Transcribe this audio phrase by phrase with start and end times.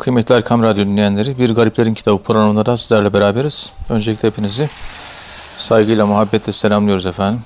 [0.00, 3.72] Kıymetli Erkam Radyo dinleyenleri, Bir Gariplerin Kitabı programında da sizlerle beraberiz.
[3.88, 4.70] Öncelikle hepinizi
[5.56, 7.40] saygıyla, muhabbetle selamlıyoruz efendim.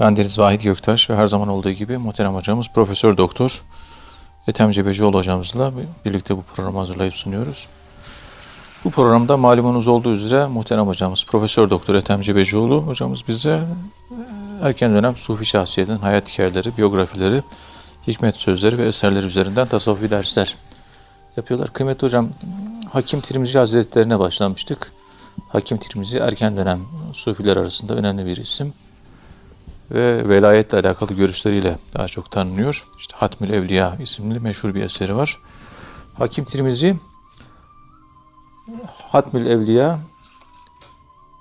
[0.00, 3.62] Ben Deniz Vahit Göktaş ve her zaman olduğu gibi muhterem hocamız Profesör Doktor
[4.48, 5.72] Ethem Cebecioğlu hocamızla
[6.04, 7.68] birlikte bu programı hazırlayıp sunuyoruz.
[8.84, 13.60] Bu programda malumunuz olduğu üzere muhterem hocamız Profesör Doktor Ethem Cebecioğlu hocamız bize
[14.62, 17.42] erken dönem Sufi şahsiyetin hayat hikayeleri, biyografileri,
[18.06, 20.56] hikmet sözleri ve eserleri üzerinden tasavvufi dersler
[21.36, 21.72] yapıyorlar.
[21.72, 22.28] Kıymetli hocam,
[22.92, 24.92] Hakim Tirmizi Hazretlerine başlamıştık.
[25.48, 26.80] Hakim Tirmizi erken dönem
[27.12, 28.72] Sufiler arasında önemli bir isim
[29.90, 32.86] ve velayetle alakalı görüşleriyle daha çok tanınıyor.
[32.98, 35.38] İşte Hatmül Evliya isimli meşhur bir eseri var.
[36.18, 36.96] Hakim Tirmizi
[38.86, 39.98] Hatmül Evliya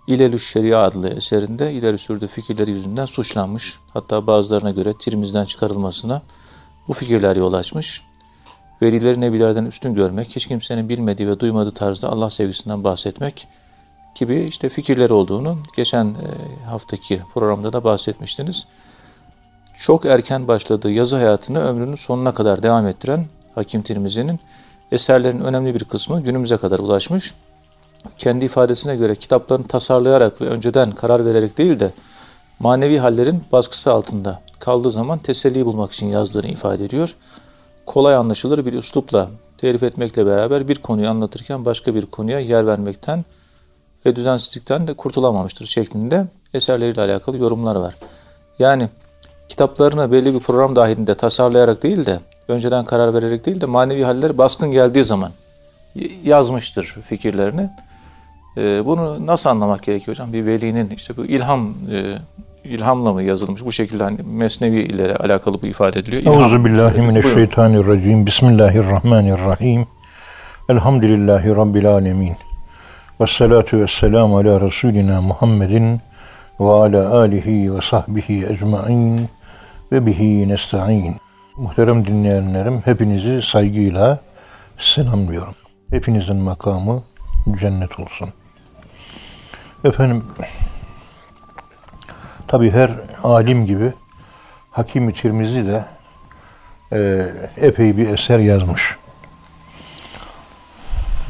[0.07, 3.79] İlelü Şeria adlı eserinde ileri sürdüğü fikirleri yüzünden suçlanmış.
[3.93, 6.21] Hatta bazılarına göre Tirmiz'den çıkarılmasına
[6.87, 8.03] bu fikirler yol açmış.
[8.81, 13.47] Velileri nebilerden üstün görmek, hiç kimsenin bilmediği ve duymadığı tarzda Allah sevgisinden bahsetmek
[14.15, 18.65] gibi işte fikirleri olduğunu geçen e, haftaki programda da bahsetmiştiniz.
[19.77, 24.39] Çok erken başladığı yazı hayatını ömrünün sonuna kadar devam ettiren Hakim Tirmizi'nin
[24.91, 27.33] eserlerin önemli bir kısmı günümüze kadar ulaşmış.
[28.17, 31.93] Kendi ifadesine göre kitaplarını tasarlayarak ve önceden karar vererek değil de
[32.59, 37.15] manevi hallerin baskısı altında kaldığı zaman teselli bulmak için yazdığını ifade ediyor.
[37.85, 43.25] Kolay anlaşılır bir üslupla terif etmekle beraber bir konuyu anlatırken başka bir konuya yer vermekten
[44.05, 47.95] ve düzensizlikten de kurtulamamıştır şeklinde eserleriyle alakalı yorumlar var.
[48.59, 48.89] Yani
[49.49, 54.37] kitaplarını belli bir program dahilinde tasarlayarak değil de önceden karar vererek değil de manevi haller
[54.37, 55.31] baskın geldiği zaman
[56.23, 57.69] yazmıştır fikirlerini.
[58.57, 60.33] Ee, bunu nasıl anlamak gerekiyor hocam?
[60.33, 62.17] Bir velinin işte bu ilham e,
[62.65, 66.23] ilhamla mı yazılmış bu şekilde hani mesnevi ile alakalı bu ifade ediliyor.
[66.25, 68.25] Euzu billahi mineşşeytanirracim.
[68.25, 69.87] Bismillahirrahmanirrahim.
[70.69, 72.35] Elhamdülillahi rabbil alamin.
[73.21, 76.01] Ve salatu ve selamu ala Resulina Muhammedin
[76.59, 79.29] ve ala alihi ve sahbihi ecmain
[79.91, 81.15] ve bihi nesta'in.
[81.57, 84.19] Muhterem dinleyenlerim hepinizi saygıyla
[84.77, 85.53] selamlıyorum.
[85.89, 87.03] Hepinizin makamı
[87.59, 88.29] cennet olsun.
[89.83, 90.23] Efendim
[92.47, 92.91] tabi her
[93.23, 93.93] alim gibi
[94.71, 95.85] Hakim-i Tirmizi de
[96.91, 98.97] e, epey bir eser yazmış.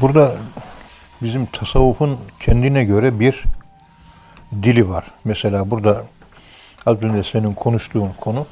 [0.00, 0.36] Burada
[1.22, 3.44] bizim tasavvufun kendine göre bir
[4.62, 5.04] dili var.
[5.24, 6.04] Mesela burada
[6.86, 8.46] az önce senin konuştuğun konu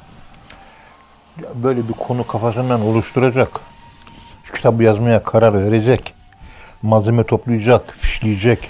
[1.55, 3.59] böyle bir konu kafasından oluşturacak.
[4.55, 6.13] Kitabı yazmaya karar verecek.
[6.81, 8.69] Malzeme toplayacak, fişleyecek.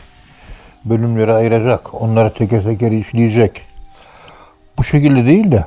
[0.86, 2.02] Bölümleri ayıracak.
[2.02, 3.62] Onları teker teker işleyecek.
[4.78, 5.66] Bu şekilde değil de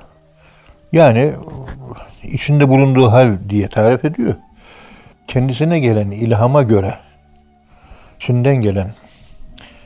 [0.93, 1.33] yani
[2.23, 4.35] içinde bulunduğu hal diye tarif ediyor.
[5.27, 6.99] Kendisine gelen ilhama göre
[8.17, 8.91] içinden gelen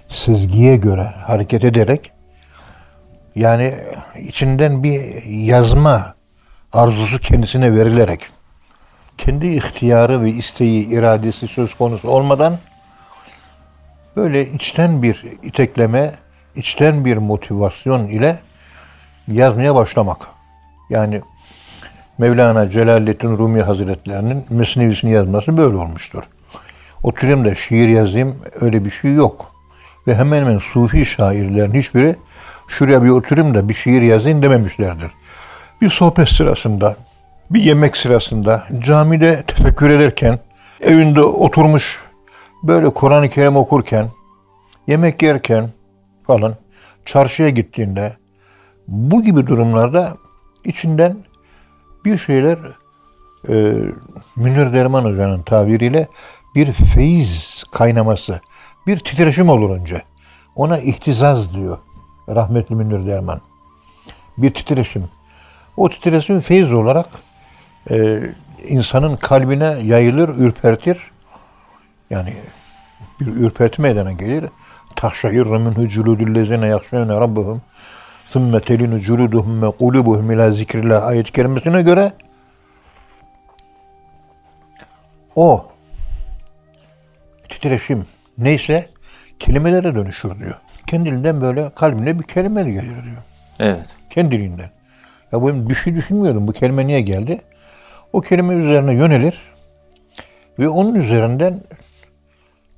[0.08, 2.10] sezgiye göre hareket ederek
[3.34, 3.74] yani
[4.20, 6.14] içinden bir yazma
[6.72, 8.20] arzusu kendisine verilerek
[9.18, 12.58] kendi ihtiyarı ve isteği, iradesi söz konusu olmadan
[14.16, 16.10] böyle içten bir itekleme,
[16.56, 18.38] içten bir motivasyon ile
[19.28, 20.28] yazmaya başlamak.
[20.90, 21.20] Yani
[22.18, 26.22] Mevlana Celaleddin Rumi Hazretlerinin Mesnevisini yazması böyle olmuştur.
[27.02, 29.52] Oturayım da şiir yazayım öyle bir şey yok.
[30.06, 32.16] Ve hemen hemen Sufi şairlerin hiçbiri
[32.68, 35.10] şuraya bir oturayım da bir şiir yazayım dememişlerdir.
[35.80, 36.96] Bir sohbet sırasında,
[37.50, 40.38] bir yemek sırasında, camide tefekkür ederken,
[40.80, 42.02] evinde oturmuş
[42.62, 44.06] böyle Kur'an-ı Kerim okurken,
[44.86, 45.68] yemek yerken
[46.26, 46.54] falan,
[47.04, 48.12] çarşıya gittiğinde
[48.88, 50.16] bu gibi durumlarda
[50.64, 51.16] içinden
[52.04, 52.58] bir şeyler
[53.48, 53.74] e,
[54.36, 56.08] Münir Derman Hoca'nın tabiriyle
[56.54, 58.40] bir feyiz kaynaması,
[58.86, 60.02] bir titreşim olur önce.
[60.56, 61.78] Ona ihtizaz diyor
[62.28, 63.40] rahmetli Münir Derman.
[64.38, 65.04] Bir titreşim.
[65.76, 67.06] O titreşim feyiz olarak
[67.90, 68.20] e,
[68.68, 71.10] insanın kalbine yayılır, ürpertir.
[72.10, 72.34] Yani
[73.20, 74.44] bir ürperti meydana gelir.
[74.96, 77.62] Tahşahirru minhu culudüllezine yakşâne rabbuhum
[78.33, 82.11] ثُمَّ تَلِنُ جُلُودُهُمْ وَقُلُوبُهُمْ اِلٰى ذِكْرِ اللّٰهِ ayet-i kerimesine göre
[85.35, 85.65] o
[87.49, 88.05] titreşim
[88.37, 88.89] neyse
[89.39, 90.55] kelimelere dönüşür diyor.
[90.87, 93.23] Kendiliğinden böyle kalbine bir kelime gelir diyor.
[93.59, 93.95] Evet.
[94.09, 94.69] Kendiliğinden.
[95.31, 96.47] Ya bu bir şey düşünmüyordum.
[96.47, 97.41] Bu kelime niye geldi?
[98.13, 99.41] O kelime üzerine yönelir
[100.59, 101.61] ve onun üzerinden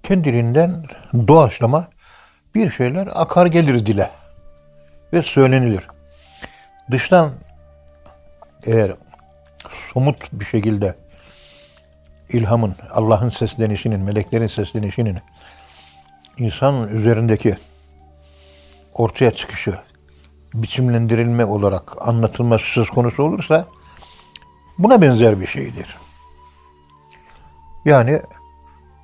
[0.03, 0.83] kendiliğinden
[1.27, 1.87] doğaçlama
[2.55, 4.09] bir şeyler akar gelir dile
[5.14, 5.86] ve söylenilir.
[6.90, 7.30] Dıştan
[8.66, 8.92] eğer
[9.92, 10.94] somut bir şekilde
[12.28, 15.18] ilhamın, Allah'ın seslenişinin, meleklerin seslenişinin
[16.38, 17.56] insanın üzerindeki
[18.94, 19.74] ortaya çıkışı,
[20.54, 23.66] biçimlendirilme olarak anlatılması söz konusu olursa
[24.78, 25.96] buna benzer bir şeydir.
[27.84, 28.22] Yani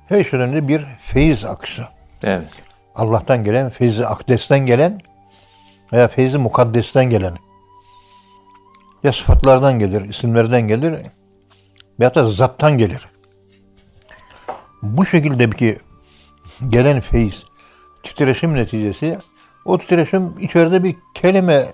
[0.07, 1.87] her şeyden bir feyiz akışı.
[2.23, 2.63] Evet.
[2.95, 5.01] Allah'tan gelen, feyzi akdesten gelen
[5.93, 7.33] veya feyzi mukaddesten gelen
[9.03, 10.99] ya sıfatlardan gelir, isimlerden gelir
[11.99, 13.05] veya da zattan gelir.
[14.81, 15.77] Bu şekilde ki
[16.69, 17.45] gelen feyiz
[18.03, 19.17] titreşim neticesi
[19.65, 21.65] o titreşim içeride bir kelime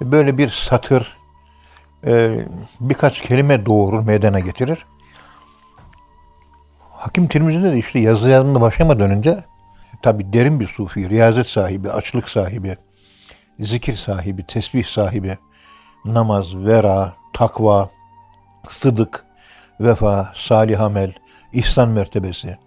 [0.00, 1.16] böyle bir satır
[2.06, 2.44] e,
[2.80, 4.86] birkaç kelime doğurur, meydana getirir.
[6.90, 9.44] Hakim Tirmizi'de de işte yazı yazmaya başlamadan önce
[10.02, 12.76] tabi derin bir sufi, riyazet sahibi, açlık sahibi,
[13.60, 15.38] zikir sahibi, tesbih sahibi,
[16.04, 17.90] namaz, vera, takva,
[18.68, 19.24] sıdık,
[19.80, 21.12] vefa, salih amel,
[21.52, 22.58] ihsan mertebesi.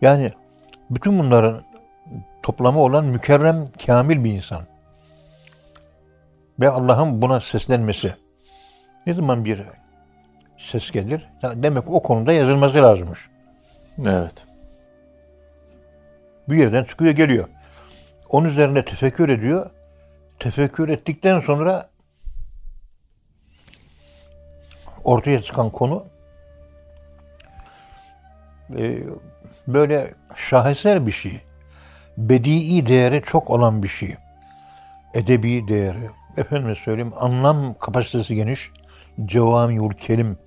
[0.00, 0.32] Yani
[0.90, 1.60] bütün bunların
[2.42, 4.62] toplamı olan mükerrem, kamil bir insan.
[6.60, 8.14] Ve Allah'ın buna seslenmesi.
[9.06, 9.62] Ne zaman bir
[10.58, 11.28] ses gelir?
[11.42, 13.28] Demek o konuda yazılması lazımmış.
[14.06, 14.46] Evet.
[16.48, 17.48] Bir yerden çıkıyor geliyor.
[18.28, 19.70] Onun üzerine tefekkür ediyor.
[20.38, 21.90] Tefekkür ettikten sonra
[25.04, 26.04] ortaya çıkan konu
[28.78, 29.02] e,
[29.68, 31.40] böyle şaheser bir şey.
[32.18, 34.16] Bedii değeri çok olan bir şey.
[35.14, 36.10] Edebi değeri.
[36.36, 38.70] Efendim söyleyeyim anlam kapasitesi geniş.
[39.24, 40.38] Cevamiul kelim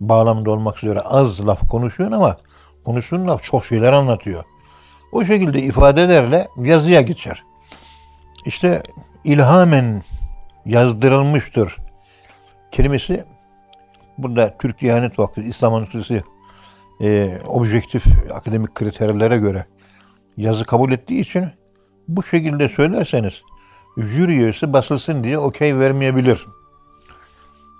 [0.00, 2.36] bağlamda olmak üzere az laf konuşuyor ama
[2.84, 4.44] konuştuğun laf çok şeyler anlatıyor.
[5.12, 7.42] O şekilde ifadelerle yazıya geçer.
[8.46, 8.82] İşte
[9.24, 10.02] ilhamen
[10.66, 11.76] yazdırılmıştır
[12.70, 13.24] kelimesi
[14.18, 16.22] burada Türk Diyanet Vakfı İslam Ansiklopedisi
[17.02, 18.04] e, objektif
[18.34, 19.64] akademik kriterlere göre
[20.36, 21.48] yazı kabul ettiği için
[22.08, 23.42] bu şekilde söylerseniz
[23.96, 26.44] jüri üyesi basılsın diye okey vermeyebilir.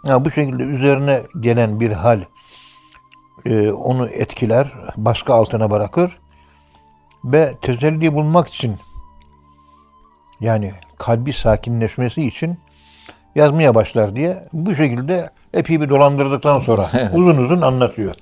[0.05, 2.21] Ya bu şekilde üzerine gelen bir hal
[3.47, 6.19] e, onu etkiler, baskı altına bırakır
[7.25, 8.77] ve teselli bulmak için
[10.41, 10.73] yani
[11.03, 12.59] kalbi sakinleşmesi için
[13.35, 18.15] yazmaya başlar diye bu şekilde epey bir dolandırdıktan sonra uzun uzun anlatıyor.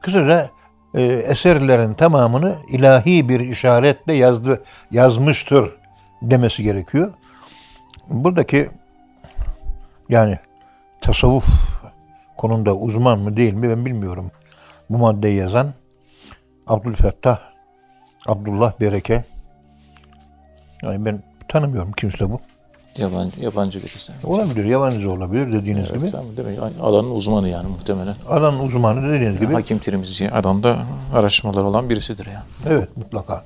[0.00, 0.48] Kısaca
[0.94, 5.76] e, eserlerin tamamını ilahi bir işaretle yazdı, yazmıştır
[6.22, 7.10] demesi gerekiyor.
[8.08, 8.68] Buradaki
[10.08, 10.38] yani
[11.00, 11.46] tasavvuf
[12.36, 14.30] konunda uzman mı değil mi ben bilmiyorum.
[14.90, 15.66] Bu maddeyi yazan
[16.66, 17.38] Abdülfettah
[18.26, 19.24] Abdullah Bereke
[20.82, 22.40] yani ben tanımıyorum kimse bu.
[22.98, 24.12] Yabancı, yabancı birisi.
[24.24, 26.10] Olabilir, yabancı olabilir dediğiniz Evet, gibi.
[26.10, 26.82] tamam, mi?
[26.82, 28.14] Alanın uzmanı yani muhtemelen.
[28.28, 29.52] Alan uzmanı dediğiniz gibi.
[29.52, 30.76] Hakim Tirmizi adamda
[31.14, 32.44] araştırmalar olan birisidir yani.
[32.66, 33.44] Evet, mutlaka.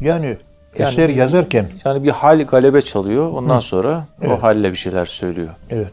[0.00, 0.36] Yani,
[0.78, 3.32] Yani eser yazarken, Yani bir hal galebe çalıyor.
[3.32, 4.38] Ondan sonra Evet.
[4.38, 5.54] o halle bir şeyler söylüyor.
[5.70, 5.92] evet.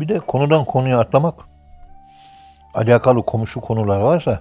[0.00, 1.34] Bir de konudan konuya atlamak,
[2.74, 4.40] alakalı komşu konular varsa,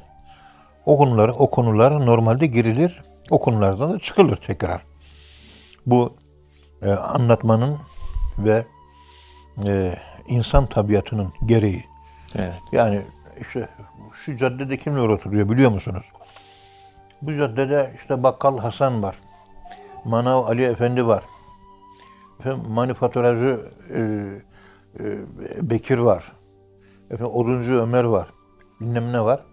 [0.85, 4.81] o konulara, o konulara normalde girilir, o konulardan da çıkılır tekrar.
[5.89, 6.15] Bu
[6.81, 7.77] e, anlatmanın
[8.37, 8.65] ve
[9.65, 9.93] e,
[10.27, 11.85] insan tabiatının gereği.
[12.35, 12.61] Evet.
[12.71, 13.01] Yani
[13.41, 13.69] işte
[14.13, 16.05] şu caddede kimler oturuyor biliyor musunuz?
[17.21, 19.15] Bu caddede işte Bakkal Hasan var.
[20.05, 21.23] Manav Ali Efendi var.
[22.39, 23.99] Efendim, manifaturacı e,
[24.99, 26.31] e, Bekir var.
[27.11, 28.27] Efendim, oduncu Ömer var.
[28.81, 29.43] Bilmem ne var.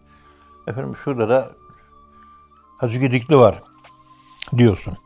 [0.66, 1.50] Efendim şurada da
[2.78, 3.60] Hacı Gedikli var
[4.56, 4.96] diyorsun.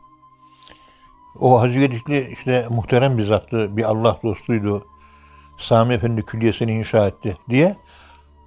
[1.39, 4.85] O Hacı Gedikli işte muhterem bir zattı, bir Allah dostuydu.
[5.57, 7.75] Sami Efendi Külliyesi'ni inşa etti diye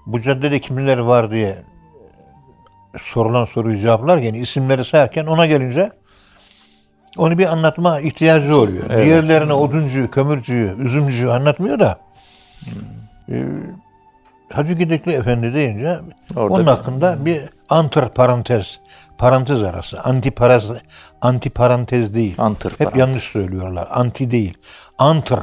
[0.06, 1.62] bu caddede kimler var diye
[3.00, 5.90] sorulan soruyu cevaplarken isimleri sayarken ona gelince
[7.18, 8.84] onu bir anlatma ihtiyacı oluyor.
[8.90, 9.06] Evet.
[9.06, 12.00] Diğerlerine oduncuyu, kömürcüyü, üzümcüyü anlatmıyor da
[13.28, 13.44] e,
[14.52, 15.96] Hacı Gidekli Efendi deyince
[16.36, 18.80] Orada onun bir- hakkında bir antır parantez,
[19.18, 20.66] parantez arası, anti paraz,
[21.22, 22.34] anti parantez değil.
[22.38, 23.00] Antır Hep parantez.
[23.00, 23.88] yanlış söylüyorlar.
[23.90, 24.58] Anti değil.
[24.98, 25.40] Antır.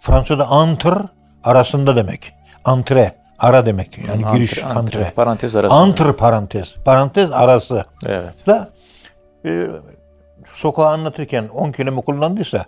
[0.00, 0.98] Fransa'da antır
[1.44, 2.32] arasında demek.
[2.64, 3.98] Antre, ara demek.
[3.98, 5.12] Yani Antre, giriş, antre, antre.
[5.16, 5.80] parantez arasında.
[5.80, 6.74] Antır parantez.
[6.84, 7.84] Parantez arası.
[8.06, 8.46] Evet.
[8.46, 8.70] Da
[9.44, 9.66] e,
[10.52, 12.64] sokağı anlatırken 10 kelime kullandıysa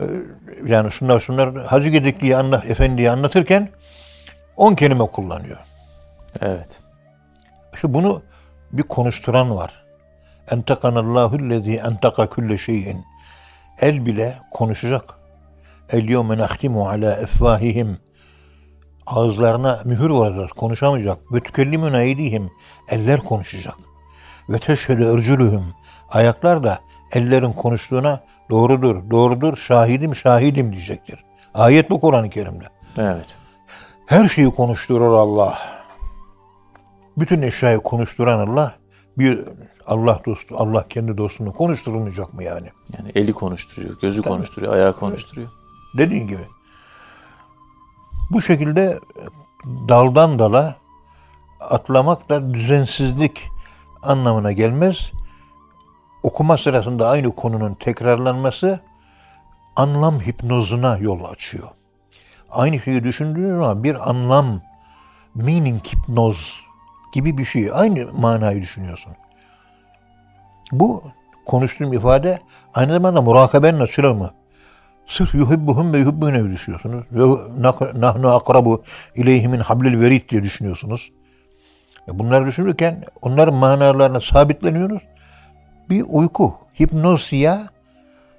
[0.00, 0.04] e,
[0.66, 3.68] yani şunlar şunlar Hacı Gedikli'yi anla, efendiyi anlatırken
[4.56, 5.58] 10 kelime kullanıyor.
[6.40, 6.80] Evet.
[7.74, 8.22] İşte bunu
[8.72, 9.84] bir konuşturan var.
[10.50, 13.04] Entakanallahu lezî entaka külle şeyin.
[13.80, 15.14] El bile konuşacak.
[15.92, 17.98] El yevme nehtimu ala efvahihim.
[19.06, 20.52] ağızlarına mühür vuracağız.
[20.52, 21.18] Konuşamayacak.
[21.32, 22.50] Ve tükellimun eydihim.
[22.88, 23.74] Eller konuşacak.
[24.48, 25.64] Ve teşhede örcülühüm.
[26.10, 26.78] Ayaklar da
[27.12, 28.20] ellerin konuştuğuna
[28.50, 31.24] doğrudur, doğrudur, şahidim, şahidim diyecektir.
[31.54, 32.64] Ayet bu Kur'an-ı Kerim'de.
[32.98, 33.36] Evet.
[34.06, 35.77] Her şeyi konuşturur Allah.
[37.20, 38.74] Bütün eşyayı konuşturan Allah
[39.18, 39.40] bir
[39.86, 42.68] Allah dostu, Allah kendi dostunu konuşturulmayacak mı yani?
[42.98, 45.48] Yani eli konuşturuyor, gözü konuşturuyor, ayağı konuşturuyor.
[45.98, 46.42] Dediğin gibi.
[48.30, 48.98] Bu şekilde
[49.64, 50.76] daldan dala
[51.60, 53.48] atlamak da düzensizlik
[54.02, 55.12] anlamına gelmez.
[56.22, 58.80] Okuma sırasında aynı konunun tekrarlanması
[59.76, 61.68] anlam hipnozuna yol açıyor.
[62.50, 64.60] Aynı şeyi düşündüğün zaman bir anlam,
[65.34, 66.67] meaning hipnoz
[67.12, 67.70] gibi bir şey.
[67.72, 69.12] Aynı manayı düşünüyorsun.
[70.72, 71.02] Bu
[71.46, 72.38] konuştuğum ifade
[72.74, 74.30] aynı zamanda murakabenin açılımı.
[75.06, 77.04] Sırf yuhibbuhum ve yuhibbune düşünüyorsunuz.
[77.12, 77.22] Ve
[78.00, 78.82] nahnu akrabu
[79.14, 81.12] ileyhimin hablil verid diye düşünüyorsunuz.
[82.08, 85.02] E bunları düşünürken onların manalarına sabitleniyoruz.
[85.90, 87.58] Bir uyku, hipnosia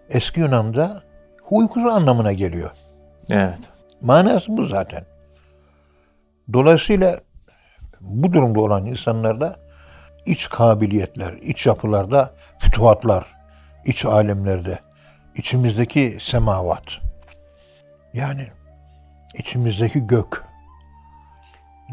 [0.09, 1.03] eski Yunan'da
[1.49, 2.71] uykusu anlamına geliyor.
[3.29, 3.71] Evet.
[4.01, 5.03] Manası bu zaten.
[6.53, 7.19] Dolayısıyla
[8.01, 9.55] bu durumda olan insanlarda
[10.25, 13.25] iç kabiliyetler, iç yapılarda fütuhatlar,
[13.85, 14.79] iç alemlerde,
[15.35, 16.83] içimizdeki semavat,
[18.13, 18.47] yani
[19.33, 20.43] içimizdeki gök,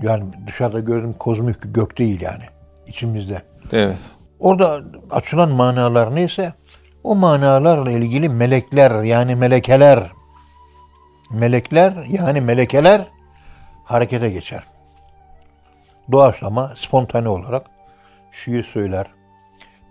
[0.02, 2.44] yani dışarıda gördüğüm kozmik gök değil yani,
[2.86, 3.42] içimizde.
[3.72, 3.98] Evet.
[4.38, 6.52] Orada açılan manalar neyse,
[7.04, 10.10] o manalarla ilgili melekler yani melekeler,
[11.30, 13.02] melekler yani melekeler
[13.84, 14.62] harekete geçer.
[16.12, 17.66] Doğaçlama, spontane olarak
[18.32, 19.06] şiir söyler,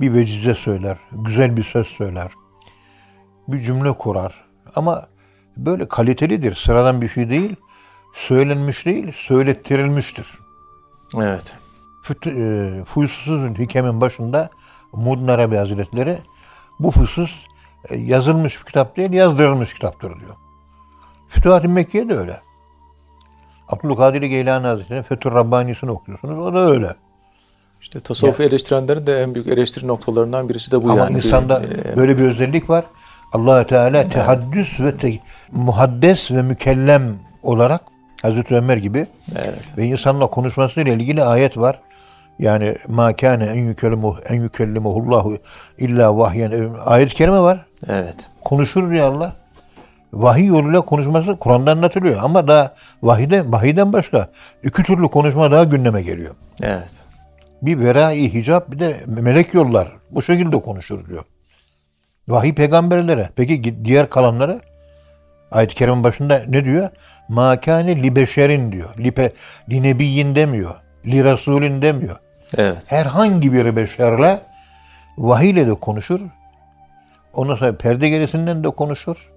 [0.02, 2.32] bir vecize söyler, güzel bir söz söyler,
[3.48, 4.46] bir cümle kurar.
[4.76, 5.08] Ama
[5.58, 7.56] böyle kalitelidir, sıradan bir şey değil,
[8.14, 10.40] söylenmiş değil, söylettirilmiştir.
[11.16, 11.56] Evet.
[12.04, 14.50] Füt, e, Hikemin başında
[14.94, 16.18] Mudin Arabi Hazretleri
[16.80, 17.32] bu fusus
[17.90, 20.36] e, yazılmış bir kitap değil, yazdırılmış kitaptır diyor.
[21.28, 22.42] Fütuhat-ı Mekke'ye de öyle.
[23.70, 26.40] Abdülkadir Geylani Hazretleri'nin Fethur Rabbani'sini okuyorsunuz.
[26.40, 26.88] O da öyle.
[27.82, 28.50] İşte tasavvufu ya.
[28.50, 31.18] eleştirenlerin de en büyük eleştiri noktalarından birisi de bu Ama yani.
[31.18, 32.86] insanda bir, e, böyle bir özellik var.
[33.34, 34.14] allah Teala evet.
[34.14, 35.20] tehaddüs ve te,
[35.52, 37.82] muhaddes ve mükellem olarak
[38.22, 39.78] Hazreti Ömer gibi evet.
[39.78, 41.80] ve insanla konuşmasıyla ilgili ayet var.
[42.40, 45.38] Yani ma kana en yukellimu en yukellimuhullahu
[45.78, 47.66] illa vahyen ayet-i kerime var.
[47.88, 48.30] Evet.
[48.42, 49.36] Konuşur diyor Allah.
[50.16, 54.30] Vahiy yoluyla konuşması Kur'an'da anlatılıyor ama daha vahiden, vahiden başka
[54.64, 56.36] iki türlü konuşma daha gündeme geliyor.
[56.62, 56.92] Evet.
[57.62, 59.92] Bir verai hicap bir de melek yollar.
[60.12, 61.24] Bu şekilde konuşur diyor.
[62.28, 63.30] Vahiy peygamberlere.
[63.36, 64.62] Peki diğer kalanları?
[65.52, 66.90] Ayet-i Kerim'in başında ne diyor?
[67.30, 68.90] Makane li beşerin diyor.
[68.98, 69.34] Lipe,
[69.70, 70.76] li nebiyyin demiyor.
[71.06, 72.16] Li rasulin demiyor.
[72.58, 72.78] Evet.
[72.88, 74.40] Herhangi bir beşerle
[75.18, 76.20] vahiyle de konuşur.
[77.34, 79.35] Ondan sonra perde gerisinden de konuşur.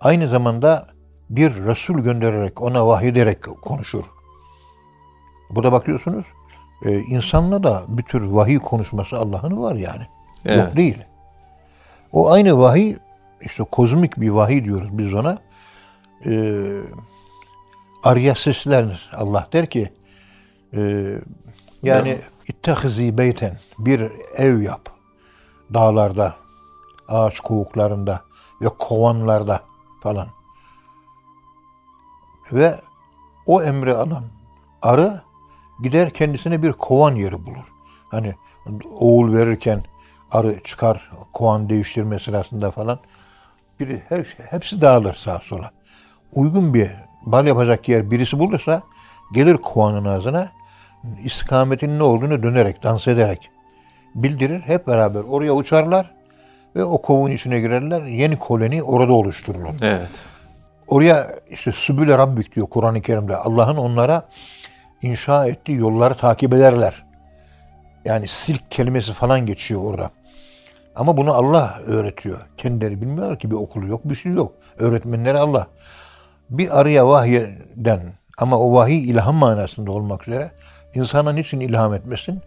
[0.00, 0.86] Aynı zamanda
[1.30, 4.04] bir Resul göndererek, ona vahyederek konuşur.
[5.50, 6.24] Bu da bakıyorsunuz,
[6.84, 10.06] e, insanla da bir tür vahiy konuşması Allah'ın var yani.
[10.46, 10.58] Evet.
[10.58, 10.98] Yok değil.
[12.12, 12.96] O aynı vahiy,
[13.40, 15.38] işte kozmik bir vahiy diyoruz biz ona.
[16.26, 16.54] E,
[18.04, 19.92] arya sesler Allah der ki,
[20.76, 21.14] e,
[21.82, 24.88] yani ittehizi beyten, bir ev yap.
[25.74, 26.34] Dağlarda,
[27.08, 28.20] ağaç kovuklarında
[28.62, 29.69] ve kovanlarda
[30.02, 30.28] falan.
[32.52, 32.74] Ve
[33.46, 34.24] o emri alan
[34.82, 35.22] arı
[35.82, 37.72] gider kendisine bir kovan yeri bulur.
[38.10, 38.34] Hani
[39.00, 39.84] oğul verirken
[40.30, 42.98] arı çıkar kovan değiştirme sırasında falan.
[43.80, 45.70] Biri, her, hepsi dağılır sağa sola.
[46.32, 46.90] Uygun bir
[47.26, 48.82] bal yapacak yer birisi bulursa
[49.32, 50.48] gelir kovanın ağzına
[51.24, 53.50] istikametinin ne olduğunu dönerek, dans ederek
[54.14, 54.60] bildirir.
[54.60, 56.14] Hep beraber oraya uçarlar
[56.76, 58.02] ve o kovun içine girerler.
[58.02, 59.74] Yeni koloni orada oluşturulur.
[59.82, 60.24] Evet.
[60.88, 63.36] Oraya işte Sübüle Rabbik diyor Kur'an-ı Kerim'de.
[63.36, 64.28] Allah'ın onlara
[65.02, 67.04] inşa ettiği yolları takip ederler.
[68.04, 70.10] Yani silk kelimesi falan geçiyor orada.
[70.96, 72.38] Ama bunu Allah öğretiyor.
[72.56, 74.52] Kendileri bilmiyorlar ki bir okulu yok, bir şey yok.
[74.78, 75.66] Öğretmenleri Allah.
[76.50, 78.00] Bir arıya vahyeden
[78.38, 80.50] ama o vahiy ilham manasında olmak üzere
[80.94, 82.42] insana niçin ilham etmesin?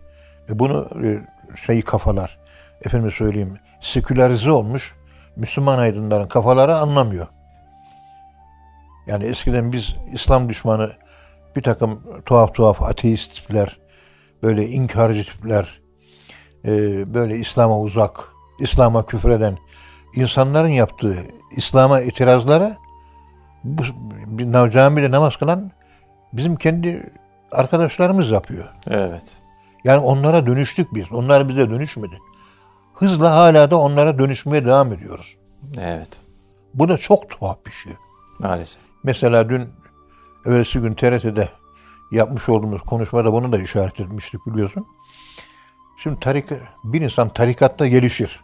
[0.49, 1.19] E bunu e,
[1.65, 2.37] şey kafalar,
[2.85, 4.95] efendim söyleyeyim, sekülerize olmuş
[5.35, 7.27] Müslüman aydınların kafaları anlamıyor.
[9.07, 10.91] Yani eskiden biz İslam düşmanı
[11.55, 13.77] bir takım tuhaf tuhaf ateist tipler,
[14.43, 15.81] böyle inkarcı tipler,
[16.65, 16.71] e,
[17.13, 19.57] böyle İslam'a uzak, İslam'a küfreden
[20.15, 21.15] insanların yaptığı
[21.55, 22.77] İslam'a itirazlara
[23.63, 23.83] bu
[24.69, 25.71] camide namaz kılan
[26.33, 27.13] bizim kendi
[27.51, 28.65] arkadaşlarımız yapıyor.
[28.87, 29.37] Evet.
[29.83, 31.11] Yani onlara dönüştük biz.
[31.11, 32.19] Onlar bize dönüşmedi.
[33.03, 35.37] Hızla hala da onlara dönüşmeye devam ediyoruz.
[35.77, 36.21] Evet.
[36.73, 37.93] Bu da çok tuhaf bir şey.
[38.39, 38.81] Maalesef.
[39.03, 39.69] Mesela dün
[40.45, 41.49] evvelsi gün TRT'de
[42.11, 44.87] yapmış olduğumuz konuşmada bunu da işaret etmiştik biliyorsun.
[46.03, 46.45] Şimdi tarik,
[46.83, 48.39] bir insan tarikatta gelişir.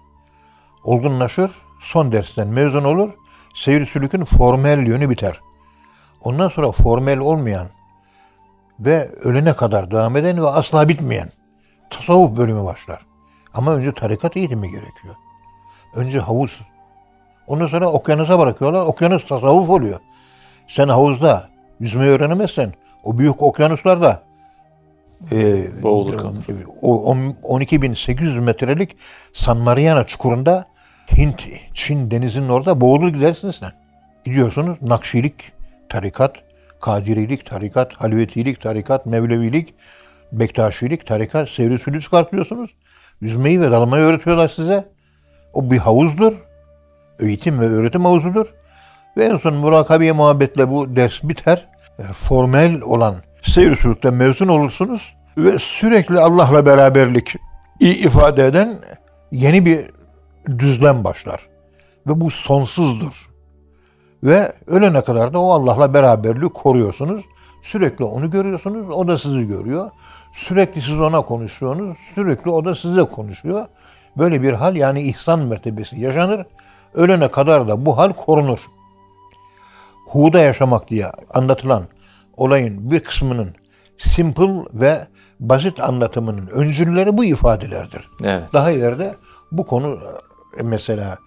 [0.84, 1.52] Olgunlaşır.
[1.82, 3.10] Son dersten mezun olur.
[3.56, 5.40] Seyir sülükün formel yönü biter.
[6.22, 7.68] Ondan sonra formel olmayan
[8.80, 11.30] ve ölene kadar devam eden ve asla bitmeyen
[11.90, 13.09] tasavvuf bölümü başlar.
[13.54, 15.16] Ama önce tarikat eğitimi gerekiyor.
[15.96, 16.62] Önce havuz.
[17.48, 18.82] Ondan sonra okyanusa bırakıyorlar.
[18.82, 20.00] Okyanus tasavvuf oluyor.
[20.68, 24.24] Sen havuzda yüzmeyi öğrenemezsen o büyük okyanuslarda
[25.32, 26.38] e, Boğulur kalır.
[26.82, 28.96] o on- 12.800 metrelik
[29.34, 30.66] San Mariana çukurunda
[31.18, 31.42] Hint,
[31.74, 33.72] Çin denizinin orada boğulur gidersin sen.
[34.26, 35.52] Gidiyorsunuz Nakşilik
[35.90, 36.36] tarikat,
[36.82, 39.74] Kadirilik tarikat, Halvetilik tarikat, Mevlevilik,
[40.32, 42.76] Bektaşilik tarikat, Sevri Sülü çıkartıyorsunuz.
[43.22, 44.90] Yüzmeyi ve dalmayı öğretiyorlar size.
[45.54, 46.34] O bir havuzdur.
[47.20, 48.54] Eğitim ve öğretim havuzudur.
[49.18, 51.68] Ve en son murakabiye muhabbetle bu ders biter.
[52.00, 57.36] E, Formel olan seyir sülükten mezun olursunuz ve sürekli Allah'la beraberlik
[57.80, 58.78] i- ifade eden
[59.32, 59.86] yeni bir
[60.60, 61.42] düzlem başlar.
[62.08, 63.30] Ve bu sonsuzdur.
[64.24, 67.26] Ve ölene kadar da o Allah'la beraberliği koruyorsunuz.
[67.64, 69.90] Sürekli onu görüyorsunuz, o da sizi görüyor.
[70.34, 73.66] Sürekli siz ona konuşuyorsunuz, sürekli o da size konuşuyor.
[74.18, 76.46] Böyle bir hal yani ihsan mertebesi yaşanır.
[76.94, 78.68] Ölene kadar da bu hal korunur.
[80.08, 81.84] Hu'da yaşamak diye anlatılan
[82.38, 83.56] olayın bir kısmının
[83.98, 85.08] simple ve
[85.40, 88.10] basit anlatımının öncülleri bu ifadelerdir.
[88.24, 88.54] Evet.
[88.54, 89.16] Daha ileride
[89.52, 90.00] bu konu
[90.60, 91.18] e, mesela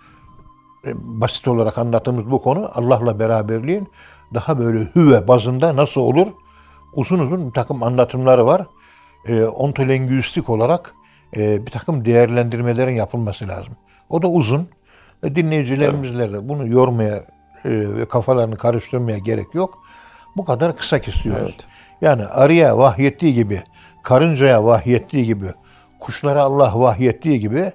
[0.86, 3.88] e, basit olarak anlattığımız bu konu Allah'la beraberliğin
[4.34, 6.26] daha böyle hüve bazında nasıl olur?
[6.94, 8.66] Uzun uzun bir takım anlatımları var.
[9.28, 10.94] E, ontolingüistik olarak
[11.36, 13.76] e, bir takım değerlendirmelerin yapılması lazım.
[14.08, 14.68] O da uzun.
[15.22, 19.82] E, dinleyicilerimizle de bunu yormaya e, ve kafalarını karıştırmaya gerek yok.
[20.36, 21.42] Bu kadar kısa kesiyoruz.
[21.42, 21.66] Evet.
[22.00, 23.62] Yani arıya vahyettiği gibi,
[24.02, 25.46] karıncaya vahyettiği gibi,
[26.00, 27.72] kuşlara Allah vahyettiği gibi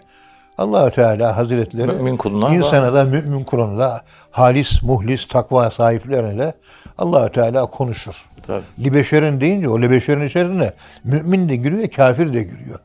[0.58, 6.54] Allahü Teala Hazretleri Mümin kuluna insana da mümin kuluna da halis, muhlis, takva sahiplerine de
[6.98, 8.26] Allahü Teala konuşur.
[8.44, 8.64] Tabii.
[8.80, 12.80] Libeşerin deyince o libeşerin içerisine mümin de giriyor, kafir de giriyor.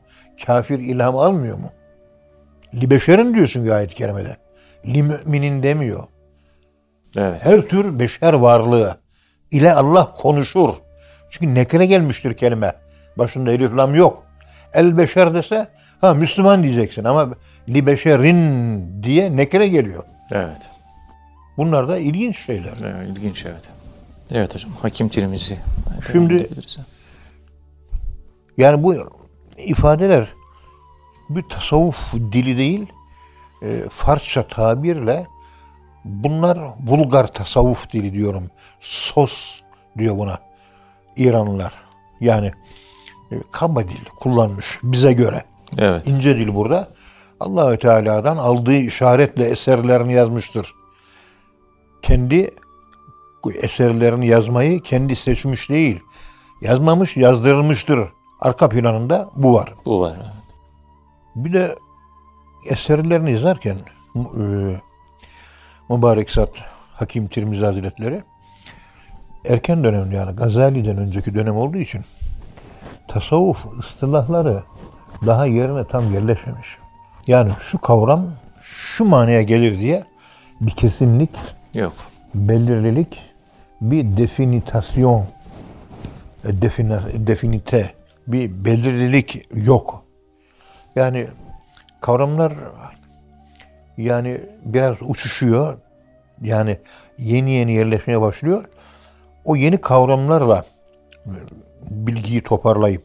[0.45, 1.71] Kafir ilham almıyor mu?
[2.73, 4.37] Libeşerin diyorsun ayet-i kerimede.
[4.87, 6.03] Li müminin demiyor.
[7.17, 7.45] Evet.
[7.45, 8.97] Her tür beşer varlığı
[9.51, 10.73] ile Allah konuşur.
[11.29, 12.73] Çünkü nekre gelmiştir kelime.
[13.17, 14.23] Başında elif lam yok.
[14.73, 15.67] El beşer dese
[16.01, 17.29] ha Müslüman diyeceksin ama
[17.69, 20.03] li beşerin diye nekre geliyor.
[20.31, 20.71] Evet.
[21.57, 22.73] Bunlar da ilginç şeyler.
[22.83, 23.09] evet.
[23.09, 23.69] İlginç evet.
[24.31, 24.71] Evet hocam.
[24.81, 25.57] Hakim Tirmizi.
[26.11, 26.49] Şimdi-.
[28.57, 28.95] Yani bu
[29.57, 30.27] ifadeler
[31.29, 32.85] bir tasavvuf dili değil,
[33.61, 35.27] e, Farsça tabirle
[36.05, 38.49] bunlar vulgar tasavvuf dili diyorum.
[38.79, 39.61] Sos
[39.97, 40.39] diyor buna
[41.17, 41.73] İranlılar.
[42.21, 42.51] Yani
[43.31, 45.43] e, kaba dil kullanmış bize göre.
[45.77, 46.07] Evet.
[46.07, 46.87] İnce dil burada.
[47.39, 50.75] Allahü Teala'dan aldığı işaretle eserlerini yazmıştır.
[52.01, 52.51] Kendi
[53.51, 55.99] eserlerini yazmayı kendi seçmiş değil.
[56.61, 57.99] Yazmamış, yazdırılmıştır.
[58.41, 59.73] Arka planında bu var.
[59.85, 60.13] Bu var.
[60.17, 60.27] evet.
[61.35, 61.75] Bir de
[62.69, 63.77] eserlerini yazarken
[64.15, 64.21] e,
[65.89, 66.49] Mübarek Zat
[66.93, 68.21] Hakim Tirmizi Hazretleri
[69.49, 72.01] erken dönemde yani Gazali'den önceki dönem olduğu için
[73.07, 74.63] tasavvuf ıstılahları
[75.25, 76.67] daha yerine tam yerleşmemiş.
[77.27, 78.25] Yani şu kavram
[78.61, 80.03] şu manaya gelir diye
[80.61, 81.29] bir kesinlik,
[81.75, 81.93] Yok.
[82.35, 83.19] belirlilik,
[83.91, 85.25] bir definitasyon,
[86.45, 86.61] e,
[87.27, 87.93] definite,
[88.27, 90.03] bir belirlilik yok.
[90.95, 91.27] Yani
[92.01, 92.53] kavramlar
[93.97, 95.77] yani biraz uçuşuyor.
[96.41, 96.77] Yani
[97.17, 98.65] yeni yeni yerleşmeye başlıyor.
[99.45, 100.65] O yeni kavramlarla
[101.25, 101.31] e,
[101.89, 103.03] bilgiyi toparlayıp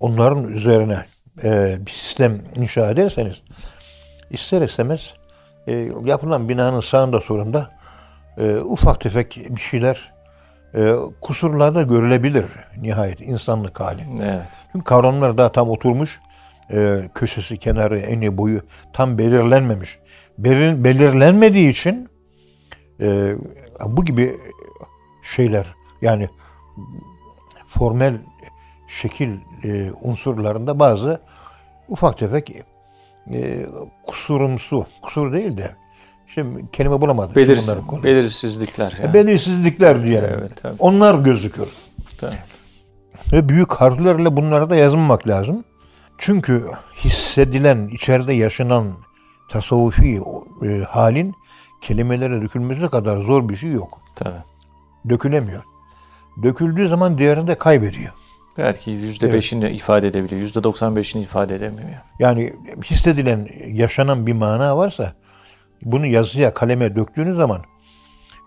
[0.00, 1.04] onların üzerine
[1.44, 3.42] e, bir sistem inşa ederseniz
[4.30, 5.14] ister istemez
[6.04, 7.81] yapılan binanın sağında solunda
[8.38, 10.12] e, ufak tefek bir şeyler
[10.74, 12.44] e, kusurlarda görülebilir
[12.80, 14.02] nihayet insanlık hali.
[14.22, 14.64] Evet.
[14.72, 16.20] Çünkü kavramlar daha tam oturmuş.
[16.72, 18.60] e, köşesi, kenarı, eni, boyu
[18.92, 19.98] tam belirlenmemiş.
[20.38, 22.08] Belir, belirlenmediği için
[23.00, 23.34] e,
[23.86, 24.36] bu gibi
[25.22, 25.66] şeyler
[26.02, 26.28] yani
[27.66, 28.18] formel
[28.88, 31.20] şekil e, unsurlarında bazı
[31.88, 32.50] ufak tefek
[33.32, 33.66] e,
[34.06, 35.76] kusurumsu, kusur değil de
[36.34, 37.34] şimdi kelime bulamadım.
[37.36, 38.98] Belirsiz, Bunları belirsizlikler.
[39.02, 39.14] Yani.
[39.14, 40.30] Belirsizlikler diyelim.
[40.38, 40.74] Evet, tabii.
[40.78, 41.68] Onlar gözükür.
[42.18, 42.38] Tabii.
[43.32, 45.64] Ve büyük harflerle bunları da yazmamak lazım.
[46.18, 46.64] Çünkü
[47.04, 48.92] hissedilen, içeride yaşanan
[49.48, 50.20] tasavvufi
[50.62, 51.34] e, halin
[51.80, 54.00] kelimelere dökülmesi kadar zor bir şey yok.
[54.16, 54.42] Tabii.
[55.08, 55.62] Dökülemiyor.
[56.42, 58.12] Döküldüğü zaman diğerini de kaybediyor.
[58.58, 60.40] Belki yüzde beşini ifade edebiliyor.
[60.40, 62.00] Yüzde doksan beşini ifade edemiyor.
[62.18, 62.52] Yani
[62.84, 65.12] hissedilen, yaşanan bir mana varsa
[65.84, 67.60] bunu yazıya, kaleme döktüğünüz zaman,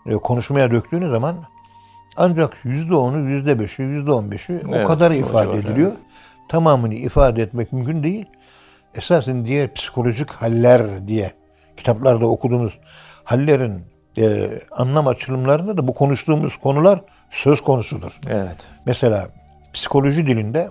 [0.06, 1.36] e, konuşmaya döktüğünüz zaman
[2.17, 5.91] ancak yüzde onu, yüzde beşi, yüzde on beşi o Evet, kadar ifade civar, ediliyor.
[6.50, 8.26] Tamamını ifade etmek mümkün değil.
[8.95, 11.32] Esasen diğer psikolojik haller diye
[11.78, 12.80] kitaplarda okuduğumuz
[13.24, 13.82] hallerin
[14.17, 18.19] e, anlam açılımlarında da bu konuştuğumuz konular söz konusudur.
[18.30, 18.69] Evet.
[18.86, 19.28] Mesela
[19.74, 20.69] psikoloji dilinde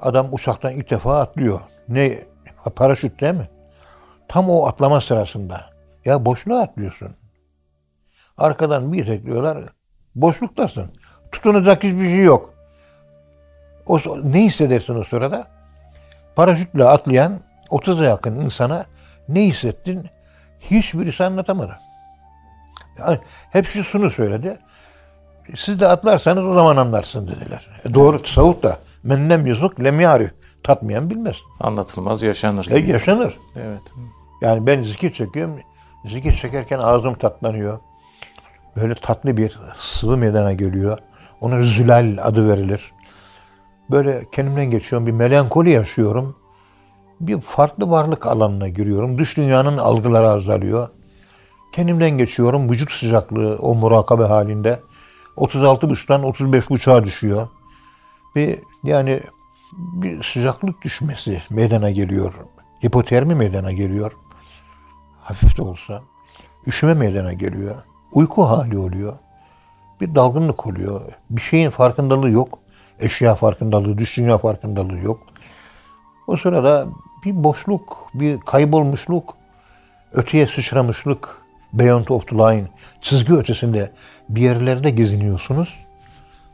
[0.00, 1.60] adam uçaktan ilk defa atlıyor.
[1.88, 2.18] Ne?
[2.76, 3.48] Paraşüt değil mi?
[4.28, 5.70] Tam o atlama sırasında.
[6.04, 7.08] Ya boşluğa atlıyorsun.
[8.38, 9.58] Arkadan bir tekliyorlar.
[10.14, 10.90] Boşluktasın.
[11.32, 12.54] Tutunacak hiçbir şey yok.
[13.86, 15.46] O, ne hissedersin o sırada?
[16.36, 18.84] Paraşütle atlayan 30'a yakın insana
[19.28, 20.06] ne hissettin?
[20.60, 21.78] Hiçbirisi anlatamadı.
[23.50, 24.58] Hep şu şunu söyledi.
[25.56, 27.68] Siz de atlarsanız o zaman anlarsın dediler.
[27.84, 30.30] E doğru tasavvuf da mennem yuzuk lem yarif.
[30.62, 31.36] Tatmayan bilmez.
[31.60, 32.68] Anlatılmaz yaşanır.
[32.70, 33.38] E yaşanır.
[33.56, 33.82] Evet.
[34.40, 35.60] Yani ben zikir çekiyorum.
[36.04, 37.78] Zikir çekerken ağzım tatlanıyor.
[38.76, 40.98] Böyle tatlı bir sıvı meydana geliyor.
[41.40, 42.92] Ona zülal adı verilir.
[43.90, 45.06] Böyle kendimden geçiyorum.
[45.06, 46.36] Bir melankoli yaşıyorum.
[47.20, 49.18] Bir farklı varlık alanına giriyorum.
[49.18, 50.88] Dış dünyanın algıları azalıyor.
[51.72, 52.70] Kendimden geçiyorum.
[52.70, 54.80] Vücut sıcaklığı o murakabe halinde
[55.36, 57.48] 36,5'tan 35,5'a düşüyor.
[58.36, 59.20] Bir yani
[59.72, 62.34] bir sıcaklık düşmesi meydana geliyor.
[62.84, 64.12] Hipotermi meydana geliyor.
[65.28, 66.02] Hafif de olsa.
[66.66, 67.74] Üşüme meydana geliyor.
[68.12, 69.12] Uyku hali oluyor.
[70.00, 71.00] Bir dalgınlık oluyor.
[71.30, 72.58] Bir şeyin farkındalığı yok.
[73.00, 75.20] Eşya farkındalığı, dış dünya farkındalığı yok.
[76.26, 76.86] O sırada
[77.24, 79.34] bir boşluk, bir kaybolmuşluk,
[80.12, 81.36] öteye sıçramışlık,
[81.72, 82.68] beyond of the line,
[83.00, 83.92] çizgi ötesinde
[84.28, 85.78] bir yerlerde geziniyorsunuz.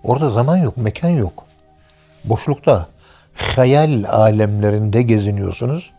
[0.02, 1.44] Orada zaman yok, mekan yok.
[2.24, 2.88] Boşlukta,
[3.34, 5.92] hayal alemlerinde geziniyorsunuz.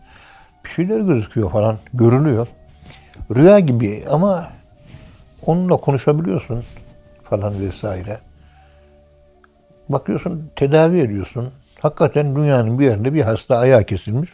[0.64, 2.46] Bir şeyler gözüküyor falan, görülüyor.
[3.34, 4.48] Rüya gibi ama
[5.46, 6.64] onunla konuşabiliyorsun
[7.30, 8.18] falan vesaire.
[9.88, 11.52] Bakıyorsun tedavi ediyorsun.
[11.80, 14.30] Hakikaten dünyanın bir yerinde bir hasta ayağı kesilmiş.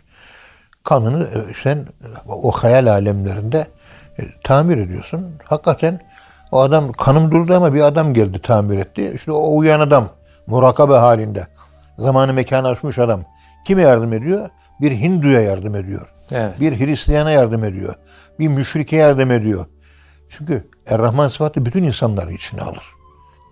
[0.84, 1.86] Kanını e, sen
[2.28, 3.66] o hayal alemlerinde
[4.18, 5.26] e, tamir ediyorsun.
[5.44, 6.00] Hakikaten
[6.52, 9.12] o adam kanım durdu ama bir adam geldi tamir etti.
[9.14, 10.08] İşte o uyan adam
[10.46, 11.46] murakabe halinde.
[11.98, 13.20] Zamanı mekanı aşmış adam.
[13.66, 14.48] Kime yardım ediyor?
[14.80, 16.14] Bir Hindu'ya yardım ediyor.
[16.32, 16.60] Evet.
[16.60, 17.94] Bir Hristiyana yardım ediyor.
[18.38, 19.66] Bir müşrike yardım ediyor.
[20.28, 22.84] Çünkü Er-Rahman sıfatı bütün insanları içine alır.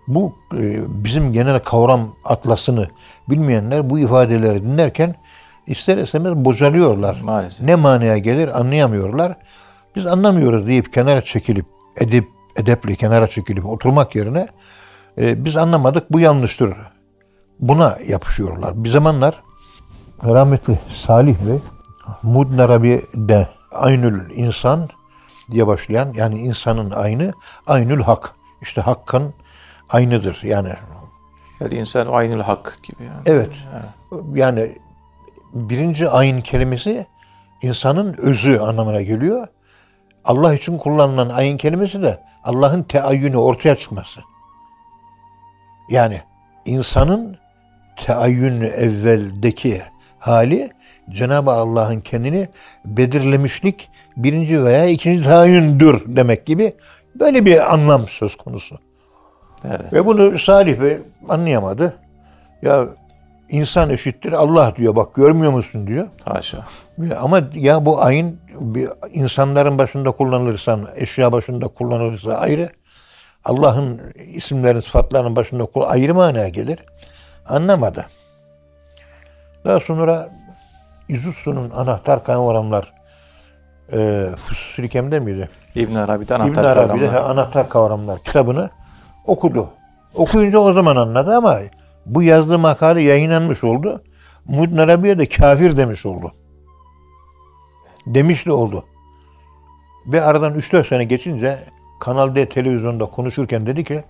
[0.07, 2.87] Bu e, bizim genel kavram atlasını
[3.29, 5.15] bilmeyenler bu ifadeleri dinlerken
[5.67, 7.21] ister istemez bocalıyorlar.
[7.23, 7.65] Maalesef.
[7.65, 9.35] Ne manaya gelir anlayamıyorlar.
[9.95, 11.65] Biz anlamıyoruz deyip kenara çekilip
[11.97, 14.47] edip edeple kenara çekilip oturmak yerine
[15.17, 16.73] e, biz anlamadık bu yanlıştır.
[17.59, 18.83] Buna yapışıyorlar.
[18.83, 19.43] Bir zamanlar
[20.23, 21.59] rahmetli Salih Bey
[22.23, 24.89] Mudn Arabi'de Aynül insan
[25.51, 27.33] diye başlayan yani insanın aynı
[27.67, 28.35] Aynül hak.
[28.61, 29.33] İşte hakkın
[29.89, 30.39] aynıdır.
[30.43, 30.73] Yani
[31.59, 33.03] Yani insan aynül hak gibi.
[33.03, 33.21] Yani.
[33.25, 33.49] evet.
[34.33, 34.77] Yani
[35.53, 37.05] birinci ayn kelimesi
[37.61, 39.47] insanın özü anlamına geliyor.
[40.25, 44.21] Allah için kullanılan ayn kelimesi de Allah'ın teayyünü ortaya çıkması.
[45.89, 46.21] Yani
[46.65, 47.37] insanın
[47.95, 49.81] teayyün evveldeki
[50.19, 50.69] hali
[51.13, 52.47] Cenab-ı Allah'ın kendini
[52.85, 56.73] belirlemişlik birinci veya ikinci tahayyündür demek gibi
[57.15, 58.79] böyle bir anlam söz konusu.
[59.65, 59.93] Evet.
[59.93, 60.97] Ve bunu Salih Bey
[61.29, 61.93] anlayamadı.
[62.61, 62.85] Ya
[63.49, 66.07] insan eşittir Allah diyor bak görmüyor musun diyor.
[66.25, 66.65] Haşa.
[67.21, 72.69] Ama ya bu ayın bir insanların başında kullanılırsa, eşya başında kullanılırsa ayrı.
[73.45, 74.01] Allah'ın
[74.33, 76.79] isimlerin, sıfatlarının başında ayrı manaya gelir.
[77.47, 78.05] Anlamadı.
[79.65, 80.29] Daha sonra
[81.11, 82.93] İzutsu'nun anahtar kavramlar
[83.93, 85.49] e, Fusus Rikem'de miydi?
[85.75, 87.29] İbn Arabi'de anahtar İbn Arabi'de kavramlar.
[87.29, 88.69] anahtar kavramlar kitabını
[89.25, 89.69] okudu.
[90.15, 91.59] Okuyunca o zaman anladı ama
[92.05, 94.01] bu yazdığı makale yayınlanmış oldu.
[94.45, 96.31] Muhyiddin Arabi'ye de kafir demiş oldu.
[98.05, 98.85] Demiş de oldu.
[100.07, 101.59] Ve aradan 3-4 sene geçince
[101.99, 104.03] Kanal D televizyonda konuşurken dedi ki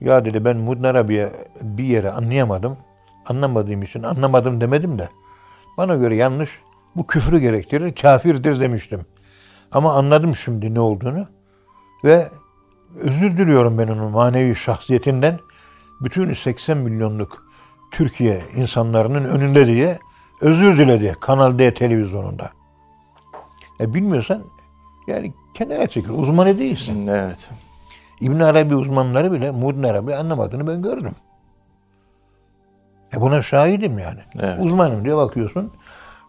[0.00, 1.28] ya dedi ben Muhyiddin Arabi'ye
[1.62, 2.76] bir yere anlayamadım.
[3.26, 5.08] Anlamadığım için anlamadım demedim de
[5.76, 6.60] bana göre yanlış
[6.96, 9.06] bu küfrü gerektirir, kafirdir demiştim.
[9.72, 11.26] Ama anladım şimdi ne olduğunu
[12.04, 12.28] ve
[13.00, 15.38] özür diliyorum ben onun manevi şahsiyetinden.
[16.00, 17.46] bütün 80 milyonluk
[17.90, 19.98] Türkiye insanların önünde diye
[20.40, 22.50] özür diledi Kanal D televizyonunda.
[23.80, 24.44] E bilmiyorsan
[25.06, 26.10] yani kenara çekil.
[26.10, 27.06] Uzmanı değilsin.
[27.06, 27.50] Evet.
[28.20, 31.14] İbn Arabi uzmanları bile Muğdin Arabi anlamadığını ben gördüm.
[33.16, 34.20] E buna şahidim yani.
[34.40, 34.58] Evet.
[34.64, 35.72] Uzmanım diye bakıyorsun.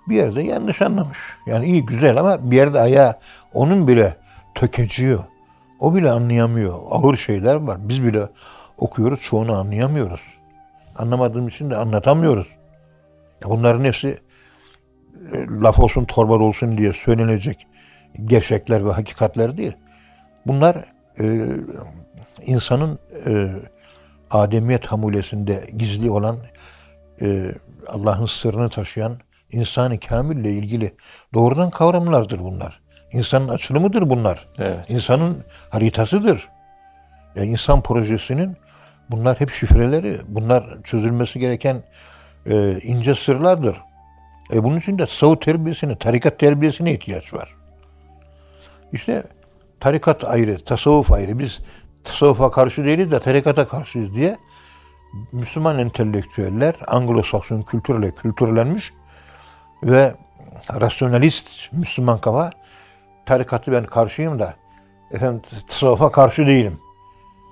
[0.10, 1.18] Bir yerde yanlış anlamış.
[1.48, 3.14] Yani iyi güzel ama bir yerde ayağı
[3.54, 4.16] onun bile
[4.56, 5.24] tökeciyor.
[5.80, 6.80] O bile anlayamıyor.
[6.90, 7.78] Ağır şeyler var.
[7.90, 8.28] Biz bile
[8.78, 10.22] okuyoruz çoğunu anlayamıyoruz.
[10.96, 12.48] Anlamadığım için de anlatamıyoruz.
[13.44, 14.18] Ya bunların hepsi
[15.34, 17.68] e, laf olsun torba olsun diye söylenecek
[18.26, 19.74] gerçekler ve hakikatler değil.
[20.48, 20.78] Bunlar
[21.20, 21.48] e,
[22.46, 23.50] insanın e,
[24.32, 26.38] ademiyet hamulesinde gizli olan
[27.24, 27.52] e,
[27.88, 29.18] Allah'ın sırrını taşıyan
[29.52, 30.96] insanı kamille ilgili
[31.34, 32.82] doğrudan kavramlardır bunlar.
[33.12, 34.48] İnsanın açılımıdır bunlar.
[34.60, 34.90] Evet.
[34.90, 36.50] İnsanın haritasıdır.
[37.36, 38.58] Yani insan projesinin
[39.12, 40.18] bunlar hep şifreleri.
[40.28, 41.84] Bunlar çözülmesi gereken
[42.46, 43.78] e, ince sırlardır.
[44.54, 47.56] E bunun için de tasavvuf terbiyesine, tarikat terbiyesine ihtiyaç var.
[48.94, 49.24] İşte
[49.80, 51.40] tarikat ayrı, tasavvuf ayrı.
[51.40, 51.60] Biz
[52.04, 54.38] tasavvufa karşı değiliz de tarikata karşıyız diye
[55.32, 58.94] Müslüman entelektüeller Anglo-Sakson kültürle kültürlenmiş
[59.84, 60.16] ve
[60.82, 62.52] rasyonalist Müslüman kafa
[63.26, 64.54] tarikatı ben karşıyım da
[65.12, 66.80] efendim tasavvufa karşı değilim.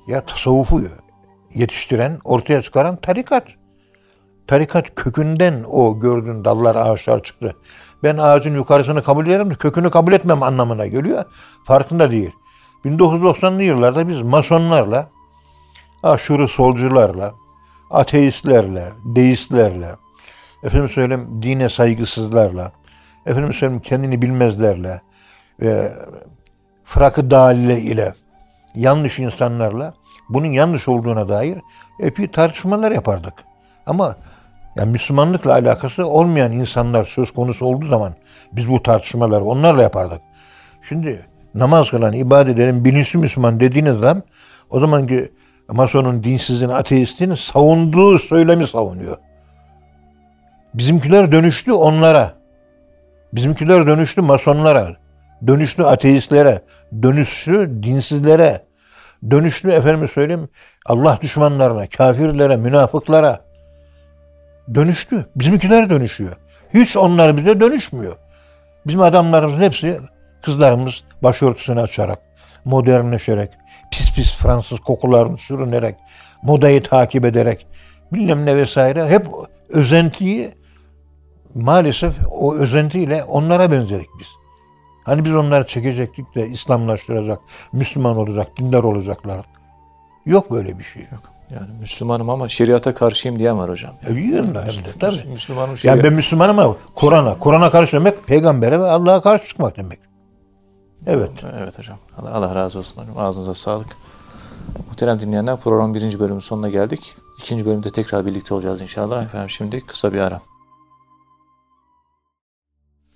[0.07, 0.81] Ya tasavvufu
[1.53, 3.47] yetiştiren, ortaya çıkaran tarikat.
[4.47, 7.55] Tarikat kökünden o gördüğün dallar, ağaçlar çıktı.
[8.03, 11.23] Ben ağacın yukarısını kabul ederim de kökünü kabul etmem anlamına geliyor.
[11.63, 12.31] Farkında değil.
[12.85, 15.09] 1990'lı yıllarda biz masonlarla,
[16.03, 17.33] aşırı solcularla,
[17.91, 19.95] ateistlerle, deistlerle,
[20.63, 22.71] efendim söyleyeyim dine saygısızlarla,
[23.25, 25.01] efendim söyleyeyim kendini bilmezlerle
[25.61, 25.91] ve
[26.85, 28.13] frakı dalile ile
[28.75, 29.93] yanlış insanlarla
[30.29, 31.57] bunun yanlış olduğuna dair
[31.99, 33.33] epey tartışmalar yapardık.
[33.85, 34.15] Ama
[34.75, 38.13] yani Müslümanlıkla alakası olmayan insanlar söz konusu olduğu zaman
[38.51, 40.21] biz bu tartışmaları onlarla yapardık.
[40.89, 44.23] Şimdi namaz kılan, ibadet eden bilinçli Müslüman dediğiniz zaman
[44.69, 45.31] o zamanki
[45.71, 49.17] Mason'un dinsizliğini, ateistliğini savunduğu söylemi savunuyor.
[50.73, 52.31] Bizimkiler dönüştü onlara.
[53.33, 54.87] Bizimkiler dönüştü masonlara,
[55.47, 56.61] dönüştü ateistlere,
[57.03, 58.65] dönüştü dinsizlere,
[59.31, 60.49] dönüştü efendim söyleyeyim
[60.85, 63.39] Allah düşmanlarına, kafirlere, münafıklara
[64.75, 65.25] dönüştü.
[65.35, 66.31] Bizimkiler dönüşüyor.
[66.73, 68.15] Hiç onlar bize dönüşmüyor.
[68.87, 69.99] Bizim adamlarımızın hepsi
[70.41, 72.19] kızlarımız başörtüsünü açarak,
[72.65, 73.49] modernleşerek,
[73.91, 75.95] pis pis Fransız kokularını sürünerek,
[76.43, 77.67] modayı takip ederek,
[78.13, 79.27] bilmem ne vesaire hep
[79.69, 80.51] özentiyi
[81.55, 84.27] maalesef o özentiyle onlara benzedik biz.
[85.05, 87.39] Hani biz onları çekecektik de İslamlaştıracak,
[87.73, 89.45] Müslüman olacak, dindar olacaklar.
[90.25, 91.01] Yok böyle bir şey.
[91.01, 91.31] Yok.
[91.51, 93.91] Yani Müslümanım ama şeriata karşıyım diyen var hocam.
[94.09, 95.29] E, yiyin da de tabii.
[95.29, 95.95] Müslümanım şeriat.
[95.95, 99.99] Yani ben Müslümanım ama Kur'an'a, Kur'an'a karşı demek peygambere ve Allah'a karşı çıkmak demek.
[101.07, 101.31] Evet.
[101.59, 101.97] Evet hocam.
[102.17, 103.17] Allah, Allah razı olsun hocam.
[103.17, 103.87] Ağzınıza sağlık.
[104.87, 107.15] Muhterem dinleyenler programın birinci bölümünün sonuna geldik.
[107.39, 109.23] İkinci bölümde tekrar birlikte olacağız inşallah.
[109.23, 110.41] Efendim şimdi kısa bir ara.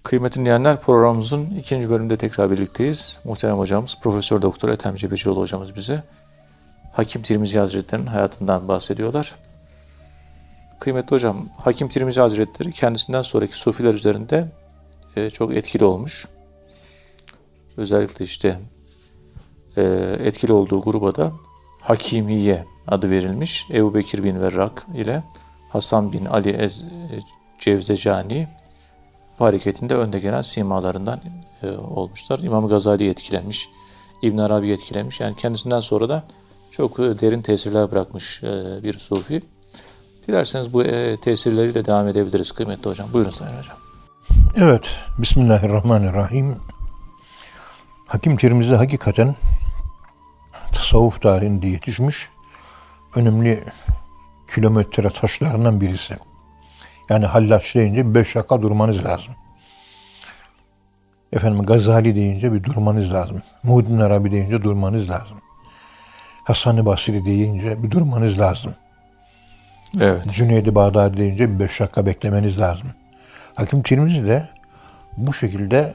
[0.04, 3.19] Kıymetli dinleyenler programımızın ikinci bölümünde tekrar birlikteyiz.
[3.24, 6.04] Muhterem hocamız Profesör Doktor Ethem Cebecioğlu hocamız bize
[6.93, 9.36] Hakim Tirmizi Hazretleri'nin hayatından bahsediyorlar.
[10.80, 14.48] Kıymetli hocam, Hakim Tirmizi Hazretleri kendisinden sonraki sufiler üzerinde
[15.15, 16.28] e, çok etkili olmuş.
[17.77, 18.59] Özellikle işte
[19.77, 19.83] e,
[20.19, 21.31] etkili olduğu gruba da
[21.81, 23.67] Hakimiye adı verilmiş.
[23.73, 25.23] Ebu Bekir bin Verrak ile
[25.69, 27.19] Hasan bin Ali Ez, e,
[27.59, 28.47] Cevzecani
[29.39, 31.19] hareketinde önde gelen simalarından
[31.63, 32.39] e, olmuşlar.
[32.39, 33.69] İmam Gazali etkilenmiş,
[34.21, 35.19] İbn Arabi etkilenmiş.
[35.19, 36.23] Yani kendisinden sonra da
[36.71, 39.41] çok e, derin tesirler bırakmış e, bir sufi.
[40.27, 43.07] Dilerseniz bu e, tesirleriyle devam edebiliriz kıymetli hocam.
[43.13, 43.77] Buyurun Sayın Hocam.
[44.55, 44.83] Evet.
[45.17, 46.55] Bismillahirrahmanirrahim.
[48.15, 49.36] Hakim Tirmizi hakikaten
[50.73, 52.30] tasavvuf tarihinde yetişmiş
[53.15, 53.63] önemli
[54.56, 56.17] kilometre taşlarından birisi.
[57.10, 59.34] Yani Hallaç deyince beş dakika durmanız lazım.
[61.34, 63.41] Efendim Gazali deyince bir durmanız lazım.
[63.63, 65.38] Muhyiddin Arabi deyince durmanız lazım.
[66.43, 68.75] Hasan-ı Basri deyince bir durmanız lazım.
[70.01, 70.30] Evet.
[70.30, 72.88] Cüneydi Bağdadi deyince bir beş dakika beklemeniz lazım.
[73.56, 74.49] Hakim Tirmizi de
[75.17, 75.93] bu şekilde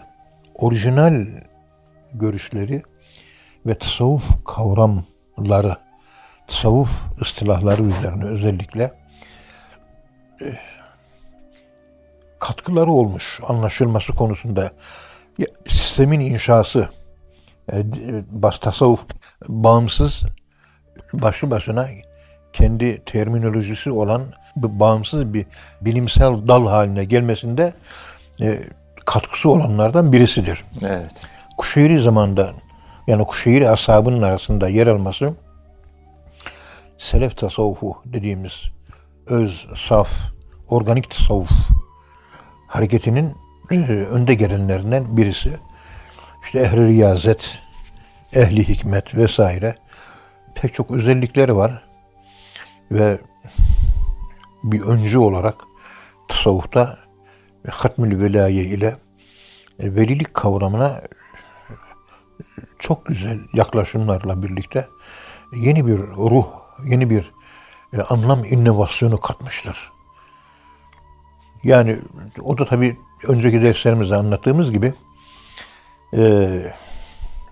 [0.54, 1.26] orijinal
[2.14, 2.82] görüşleri
[3.66, 5.76] ve tasavvuf kavramları,
[6.46, 8.92] tasavvuf istilahları üzerine özellikle
[10.42, 10.46] e,
[12.38, 14.70] katkıları olmuş anlaşılması konusunda.
[15.68, 16.88] Sistemin inşası,
[17.72, 17.84] e,
[18.30, 19.00] bas tasavvuf
[19.48, 20.22] bağımsız
[21.12, 21.86] başlı başına
[22.52, 24.22] kendi terminolojisi olan
[24.56, 25.46] bağımsız bir
[25.80, 27.72] bilimsel dal haline gelmesinde
[28.40, 28.60] e,
[29.06, 30.64] katkısı olanlardan birisidir.
[30.82, 31.26] Evet.
[31.60, 32.52] Kuşeyri zamanında
[33.06, 35.34] yani Kuşeyri ashabının arasında yer alması
[36.98, 38.52] selef tasavvufu dediğimiz
[39.26, 40.20] öz, saf,
[40.68, 41.50] organik tasavvuf
[42.66, 43.34] hareketinin
[43.70, 43.76] e,
[44.10, 45.56] önde gelenlerinden birisi.
[46.44, 47.58] İşte ehli riyazet,
[48.32, 49.74] ehli hikmet vesaire
[50.54, 51.82] pek çok özellikleri var.
[52.90, 53.18] Ve
[54.64, 55.54] bir öncü olarak
[56.28, 56.98] tasavvufta
[57.70, 58.96] hatmül velaye ile
[59.78, 61.00] e, velilik kavramına
[62.78, 64.88] çok güzel yaklaşımlarla birlikte
[65.52, 66.46] yeni bir ruh,
[66.84, 67.32] yeni bir
[67.92, 69.92] e, anlam inovasyonu katmıştır.
[71.64, 71.98] Yani
[72.42, 72.96] o da tabii
[73.28, 74.94] önceki derslerimizde anlattığımız gibi
[76.14, 76.48] e,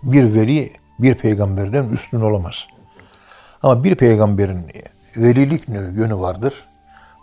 [0.03, 2.67] bir veli bir peygamberden üstün olamaz.
[3.63, 4.67] Ama bir peygamberin
[5.17, 6.69] velilik yönü vardır.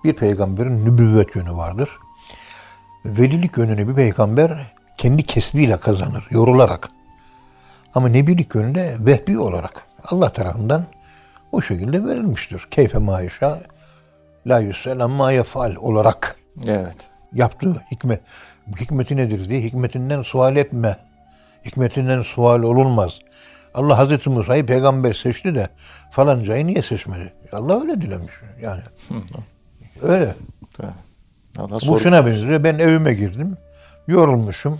[0.04, 1.90] Bir peygamberin nübüvvet yönü vardır.
[3.06, 6.90] Velilik yönünü bir peygamber kendi kesbiyle kazanır, yorularak.
[7.96, 10.86] Ama nebilik yönü de vehbi olarak Allah tarafından
[11.52, 12.68] o şekilde verilmiştir.
[12.72, 13.60] Keyfe maişa
[14.48, 16.36] la yüssel amma yefal olarak
[16.68, 17.10] Evet.
[17.34, 18.22] yaptığı hikmet.
[18.80, 20.98] Hikmeti nedir diye hikmetinden sual etme.
[21.66, 23.20] Hikmetinden sual olunmaz.
[23.74, 25.68] Allah Hazreti Musa'yı peygamber seçti de
[26.12, 27.34] falancayı niye seçmedi?
[27.52, 28.34] Allah öyle dilemiş.
[28.62, 28.82] Yani
[30.02, 30.36] öyle.
[31.58, 32.64] Allah Bu şuna benziyor.
[32.64, 33.58] Ben evime girdim.
[34.08, 34.80] Yorulmuşum.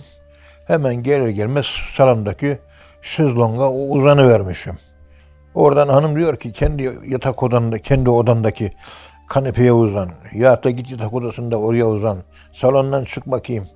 [0.66, 2.58] Hemen gelir gelmez salondaki
[3.06, 4.78] şezlonga uzanı vermişim.
[5.54, 8.70] Oradan hanım diyor ki kendi yatak odanda, kendi odandaki
[9.28, 10.08] kanepeye uzan.
[10.32, 12.18] Ya da git yatak odasında oraya uzan.
[12.52, 13.68] Salondan çık bakayım.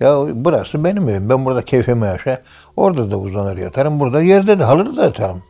[0.00, 1.28] Ya burası benim evim.
[1.28, 2.42] Ben burada keyfimi yaşa.
[2.76, 4.00] Orada da uzanır yatarım.
[4.00, 5.42] Burada yerde de halıda da yatarım.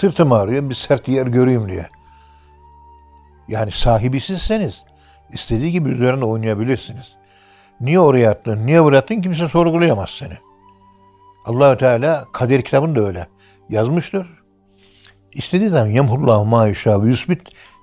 [0.00, 0.70] Sırtım ağrıyor.
[0.70, 1.86] Bir sert yer göreyim diye.
[3.48, 4.82] Yani sahibi sizseniz
[5.32, 7.12] istediği gibi üzerine oynayabilirsiniz.
[7.80, 10.34] Niye oraya attın, niye buraya attın kimse sorgulayamaz seni.
[11.44, 13.28] Allahü Teala kader kitabını da öyle
[13.68, 14.26] yazmıştır.
[15.32, 17.40] İstediği zaman yemhullahu ma yuşâ ve yusbit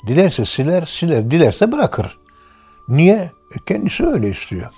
[0.07, 2.17] dilerse siler, siler, dilerse bırakır.
[2.87, 3.31] Niye?
[3.55, 4.71] E kendisi öyle istiyor.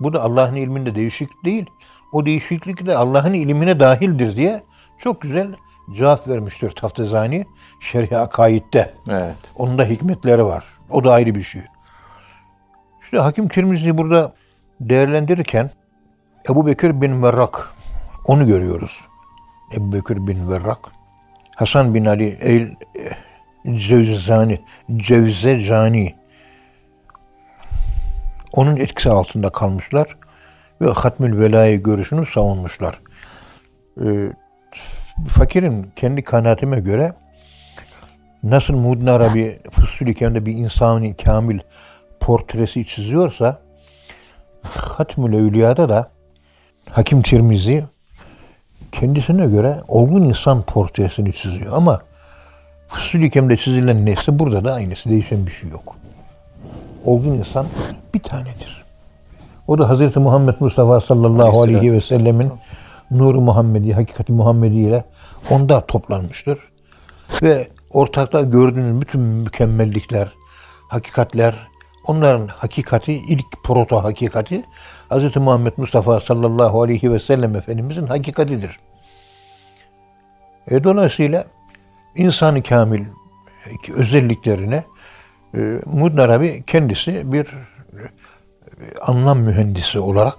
[0.00, 1.66] Bu da Allah'ın ilminde değişik değil.
[2.12, 4.62] O değişiklik de Allah'ın ilmine dahildir diye
[4.98, 5.54] çok güzel
[5.92, 7.46] cevap vermiştir Taftezani
[7.80, 8.94] Şerhi Akaid'de.
[9.10, 9.36] Evet.
[9.56, 10.64] Onun da hikmetleri var.
[10.90, 11.62] O da ayrı bir şey.
[13.02, 14.32] İşte Hakim Tirmizi burada
[14.80, 15.70] değerlendirirken
[16.50, 17.70] Ebu Bekir bin Verrak
[18.24, 19.00] onu görüyoruz.
[19.76, 20.78] Ebu Bekir bin Verrak.
[21.56, 22.74] Hasan bin Ali El
[23.74, 24.60] Cevzani,
[24.96, 26.14] Cevzecani
[28.52, 30.16] onun etkisi altında kalmışlar
[30.80, 33.00] ve Hatmül Vela'yı görüşünü savunmuşlar.
[34.04, 34.32] Ee,
[35.28, 37.14] fakirin kendi kanaatime göre
[38.42, 41.58] nasıl Muğdin Arabi Fusul Hikem'de bir insanın kamil
[42.20, 43.62] portresi çiziyorsa
[44.62, 46.15] Hatmül Evliya'da da
[46.90, 47.84] Hakim Tirmizi
[48.92, 52.00] kendisine göre olgun insan portresini çiziyor ama
[52.88, 55.96] Fusul Hikem'de çizilen neyse burada da aynısı değişen bir şey yok.
[57.04, 57.66] Olgun insan
[58.14, 58.84] bir tanedir.
[59.66, 60.16] O da Hz.
[60.16, 62.52] Muhammed Mustafa sallallahu aleyhi ve sellemin
[63.10, 65.04] nuru Muhammedi, hakikati Muhammedi ile
[65.50, 66.58] onda toplanmıştır.
[67.42, 70.28] Ve ortakta gördüğünüz bütün mükemmellikler,
[70.88, 71.54] hakikatler,
[72.06, 74.64] onların hakikati, ilk proto hakikati
[75.10, 75.36] Hz.
[75.36, 78.78] Muhammed Mustafa sallallahu aleyhi ve sellem Efendimizin hakikatidir.
[80.70, 81.44] E, dolayısıyla
[82.16, 83.04] insanı kamil
[83.94, 84.84] özelliklerine
[85.54, 85.80] e,
[86.18, 88.02] Arabi kendisi bir e,
[89.06, 90.36] anlam mühendisi olarak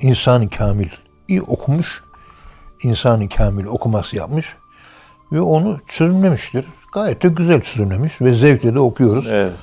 [0.00, 0.88] insan kamil
[1.28, 2.04] iyi okumuş,
[2.82, 4.56] insanı kamil okuması yapmış
[5.32, 6.66] ve onu çözümlemiştir.
[6.92, 9.26] Gayet de güzel çözümlemiş ve zevkle de okuyoruz.
[9.30, 9.60] Evet.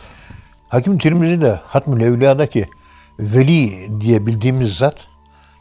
[0.70, 2.68] Hakim Tirmizi de Hatmül Evliya'daki
[3.19, 4.95] veli diye bildiğimiz zat,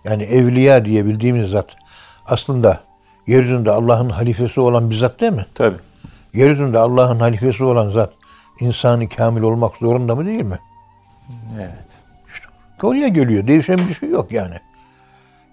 [0.04, 1.66] yani evliya diye bildiğimiz zat
[2.26, 2.80] aslında
[3.26, 5.46] yeryüzünde Allah'ın halifesi olan bir zat değil mi?
[5.54, 5.76] Tabii.
[6.34, 8.12] Yeryüzünde Allah'ın halifesi olan zat
[8.60, 10.58] insanı kamil olmak zorunda mı değil mi?
[11.56, 12.02] Evet.
[12.82, 13.46] Oraya geliyor.
[13.46, 14.54] Değişen bir şey yok yani.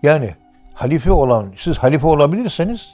[0.03, 0.35] Yani
[0.73, 2.87] halife olan, siz halife olabilirseniz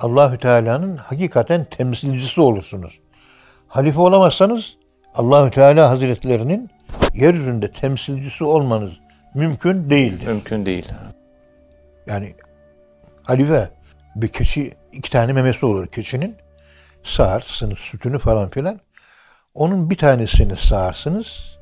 [0.00, 3.00] Allahü Teala'nın hakikaten temsilcisi olursunuz.
[3.68, 4.76] Halife olamazsanız
[5.14, 6.70] Allahü Teala Hazretlerinin
[7.14, 8.92] yeryüzünde temsilcisi olmanız
[9.34, 10.26] mümkün değildir.
[10.26, 10.88] Mümkün değil.
[12.06, 12.34] Yani
[13.22, 13.70] halife
[14.16, 16.36] bir keçi iki tane memesi olur keçinin.
[17.02, 18.80] Sağarsınız sütünü falan filan.
[19.54, 21.58] Onun bir tanesini sağarsınız.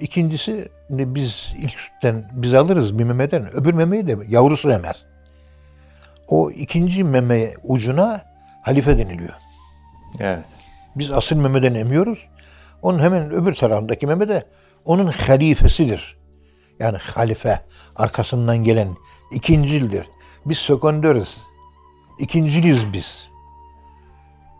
[0.00, 3.50] İkincisi biz ilk sütten biz alırız bir memeden.
[3.56, 5.06] Öbür memeyi de yavrusu emer.
[6.28, 8.22] O ikinci meme ucuna
[8.62, 9.34] halife deniliyor.
[10.20, 10.57] Evet.
[10.96, 12.28] Biz asıl Mehmet'den emiyoruz.
[12.82, 14.44] Onun hemen öbür tarafındaki Mehmet de
[14.84, 16.18] onun halifesidir.
[16.80, 17.60] Yani halife
[17.96, 18.88] arkasından gelen
[19.32, 20.06] ikincildir.
[20.46, 21.38] Biz sekondörüz.
[22.18, 23.28] İkinciliz biz.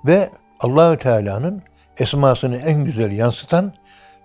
[0.07, 1.63] Ve Allahü Teala'nın
[1.99, 3.75] esmasını en güzel yansıtan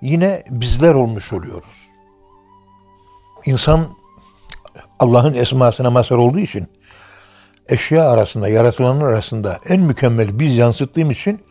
[0.01, 1.89] yine bizler olmuş oluyoruz.
[3.45, 3.87] İnsan
[4.99, 6.67] Allah'ın esmasına mazhar olduğu için
[7.69, 11.41] eşya arasında, yaratılanlar arasında en mükemmel biz yansıttığım için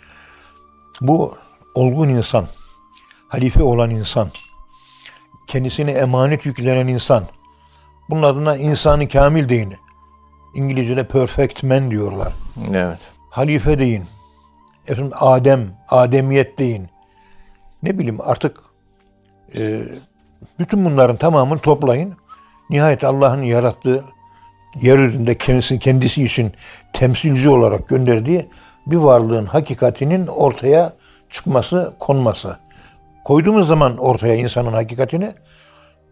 [1.01, 1.37] bu
[1.75, 2.47] olgun insan,
[3.29, 4.29] halife olan insan,
[5.47, 7.25] kendisine emanet yüklenen insan,
[8.11, 9.75] bunun adına insanı kamil deyin.
[10.55, 12.33] İngilizce'de perfect man diyorlar.
[12.75, 13.13] Evet.
[13.31, 14.05] Halife deyin.
[14.89, 16.89] Efendim Adem, Ademiyet deyin.
[17.83, 18.61] Ne bileyim artık
[19.57, 19.83] e,
[20.59, 22.17] bütün bunların tamamını toplayın.
[22.71, 24.05] Nihayet Allah'ın yarattığı
[24.81, 26.53] yeryüzünde kendisi, kendisi için
[26.93, 28.49] temsilci olarak gönderdiği
[28.87, 30.93] bir varlığın hakikatinin ortaya
[31.31, 32.57] çıkması, konması.
[33.25, 35.33] Koyduğumuz zaman ortaya insanın hakikatini,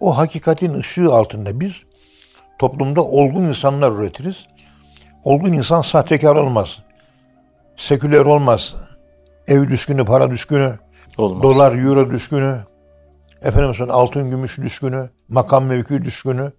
[0.00, 1.72] o hakikatin ışığı altında biz
[2.58, 4.46] toplumda olgun insanlar üretiriz.
[5.24, 6.78] Olgun insan sahtekar olmaz.
[7.76, 8.74] Seküler olmaz.
[9.48, 10.78] Ev düşkünü, para düşkünü,
[11.18, 11.42] Olmaz.
[11.42, 12.58] dolar, euro düşkünü,
[13.42, 16.52] efendim sonra altın, gümüş düşkünü, makam mevki düşkünü,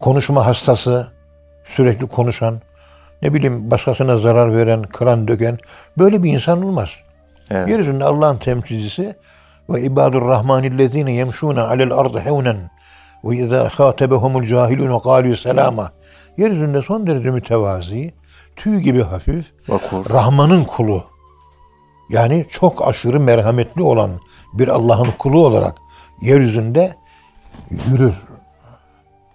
[0.00, 1.12] konuşma hastası,
[1.64, 2.60] sürekli konuşan,
[3.22, 5.58] ne bileyim başkasına zarar veren, kıran, döken
[5.98, 6.88] böyle bir insan olmaz.
[7.50, 7.68] Evet.
[7.68, 9.14] Yeryüzünde Allah'ın temsilcisi
[9.70, 12.70] ve ibadur rahmanillezine yemşûne alel ardı hevnen
[13.24, 15.90] ve izâ khâtebehumul cahilûne kâlû selâma.
[16.36, 18.14] Yeryüzünde son derece mütevazi,
[18.56, 20.10] tüy gibi hafif, Vakur.
[20.10, 21.04] Rahman'ın kulu.
[22.10, 24.10] Yani çok aşırı merhametli olan
[24.52, 25.76] bir Allah'ın kulu olarak
[26.20, 26.96] yeryüzünde
[27.70, 28.14] yürür.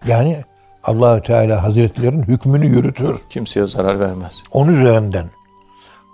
[0.07, 0.43] Yani
[0.89, 3.19] Allahü Teala Hazretlerinin hükmünü yürütür.
[3.29, 4.43] Kimseye zarar vermez.
[4.51, 5.29] Onun üzerinden.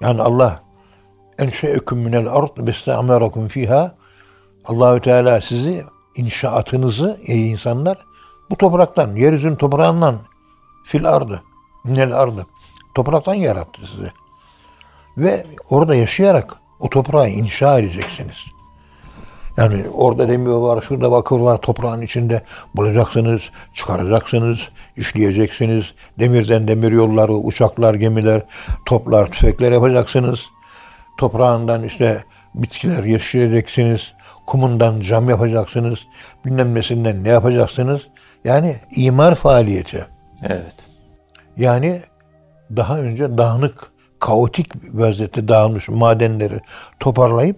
[0.01, 0.63] Yani Allah
[1.39, 3.95] enşe'eküm minel ard ve istamerakum fiha
[4.65, 5.83] Allahü Teala sizi
[6.15, 7.97] inşaatınızı ey insanlar
[8.49, 10.19] bu topraktan, yeryüzünün toprağından
[10.85, 11.43] fil ardı,
[11.83, 12.45] minel ardı
[12.95, 14.11] topraktan yarattı sizi.
[15.17, 18.45] Ve orada yaşayarak o toprağı inşa edeceksiniz.
[19.57, 22.41] Yani orada demir var, şurada bakır var, toprağın içinde
[22.75, 25.85] bulacaksınız, çıkaracaksınız, işleyeceksiniz.
[26.19, 28.41] Demirden demir yolları, uçaklar, gemiler,
[28.85, 30.39] toplar, tüfekler yapacaksınız.
[31.17, 32.23] Toprağından işte
[32.55, 34.13] bitkiler yetiştireceksiniz.
[34.45, 35.99] Kumundan cam yapacaksınız.
[36.45, 38.01] Bilmem nesinden ne yapacaksınız.
[38.43, 40.05] Yani imar faaliyeti.
[40.43, 40.75] Evet.
[41.57, 42.01] Yani
[42.75, 46.59] daha önce dağınık, kaotik vaziyette dağılmış madenleri
[46.99, 47.57] toparlayıp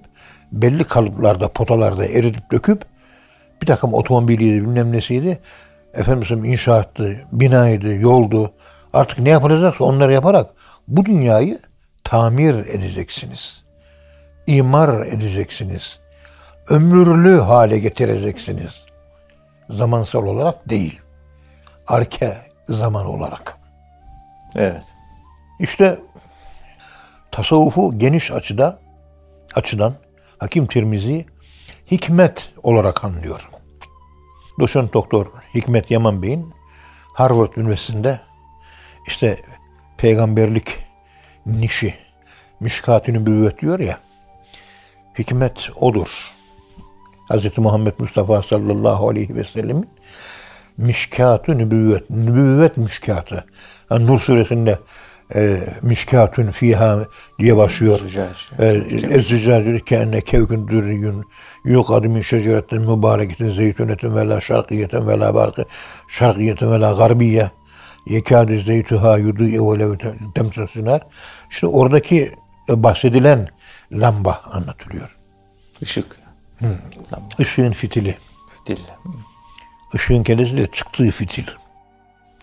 [0.52, 2.86] belli kalıplarda, potalarda eritip döküp
[3.62, 5.40] bir takım otomobiliydi, bilmem nesiydi.
[5.94, 8.52] Efendim inşaattı, binaydı, yoldu.
[8.94, 10.50] Artık ne yapılacaksa onları yaparak
[10.88, 11.60] bu dünyayı
[12.04, 13.64] tamir edeceksiniz.
[14.48, 16.00] İmar edeceksiniz.
[16.70, 18.86] Ömürlü hale getireceksiniz.
[19.70, 21.02] Zamansal olarak değil.
[21.88, 22.38] Arke
[22.70, 23.58] zaman olarak.
[24.56, 24.84] Evet.
[25.60, 26.00] İşte
[27.32, 28.80] tasavvufu geniş açıda
[29.56, 29.94] açıdan
[30.40, 31.26] Hakim Tirmizi
[31.92, 33.50] hikmet olarak anlıyor.
[34.60, 35.26] Doçent Doktor
[35.56, 36.54] Hikmet Yaman Bey'in
[37.14, 38.20] Harvard Üniversitesi'nde
[39.08, 39.38] işte
[39.98, 40.68] peygamberlik
[41.46, 41.94] nişi,
[42.60, 44.00] mişkat-ı nübüvvet diyor ya,
[45.20, 46.34] hikmet odur.
[47.30, 47.58] Hz.
[47.58, 49.90] Muhammed Mustafa sallallahu aleyhi ve sellemin
[50.78, 53.46] mişkat-ı nübüvvet, nübüvvet mişkatı.
[53.92, 54.80] Yani Nur suresinde
[55.36, 57.06] e, mişkatun fiha
[57.40, 58.00] diye başlıyor.
[58.00, 58.38] Zücac.
[59.10, 61.26] Ezzücacı keenne kevkün dürriyün
[61.66, 65.66] yukadu min şeceretin mübareketin zeytunetin ve la şarkiyeten ve la barkı
[66.08, 67.52] şarkiyeten ve la garbiye
[68.06, 69.98] yekâdü zeytuha yudû'e ve lev
[70.36, 71.02] temsesüner.
[71.50, 72.32] İşte oradaki
[72.70, 73.48] e, bahsedilen
[73.92, 75.18] lamba anlatılıyor.
[75.82, 76.20] Işık.
[76.64, 77.30] Lamba.
[77.40, 78.18] Işığın fitili.
[78.58, 78.84] Fitil.
[79.94, 81.48] Işığın kendisi de çıktığı fitil.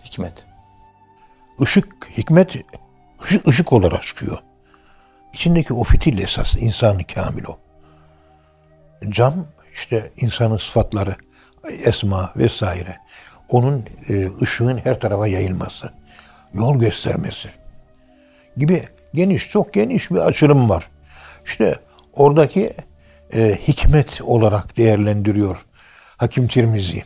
[0.05, 0.47] Hikmet.
[1.61, 2.57] Işık, hikmet
[3.24, 4.38] ışık, ışık olarak çıkıyor.
[5.32, 7.59] İçindeki o fitil esas insanı kamil o.
[9.09, 11.16] Cam işte insanın sıfatları,
[11.84, 12.96] esma vesaire.
[13.48, 15.92] Onun e, ışığın her tarafa yayılması,
[16.55, 17.48] yol göstermesi
[18.57, 20.90] gibi geniş, çok geniş bir açılım var.
[21.44, 21.74] İşte
[22.12, 22.72] oradaki
[23.34, 25.66] e, hikmet olarak değerlendiriyor
[26.16, 27.02] Hakim Tirmizi.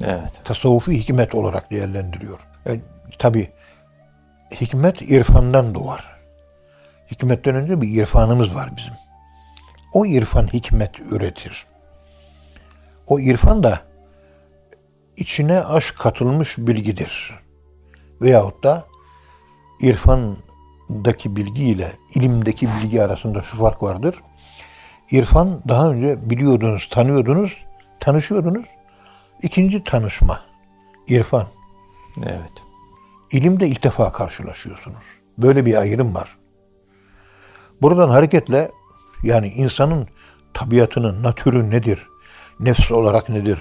[0.00, 0.40] Evet.
[0.44, 2.46] tasavvufi hikmet olarak değerlendiriyor.
[2.64, 2.80] Yani,
[3.18, 3.50] Tabi
[4.60, 6.16] hikmet irfandan doğar.
[7.10, 8.92] Hikmetten önce bir irfanımız var bizim.
[9.92, 11.66] O irfan hikmet üretir.
[13.06, 13.80] O irfan da
[15.16, 17.34] içine aşk katılmış bilgidir.
[18.20, 18.84] Veyahut da
[19.80, 20.36] irfan
[20.88, 24.22] irfandaki bilgi ile ilimdeki bilgi arasında şu fark vardır.
[25.10, 27.52] İrfan daha önce biliyordunuz, tanıyordunuz,
[28.00, 28.66] tanışıyordunuz.
[29.42, 30.40] İkinci tanışma,
[31.08, 31.46] irfan.
[32.22, 32.52] Evet.
[33.30, 35.02] İlimde ilk defa karşılaşıyorsunuz.
[35.38, 36.36] Böyle bir ayrım var.
[37.82, 38.70] Buradan hareketle
[39.22, 40.08] yani insanın
[40.54, 42.08] tabiatının, natürü nedir?
[42.60, 43.58] Nefs olarak nedir?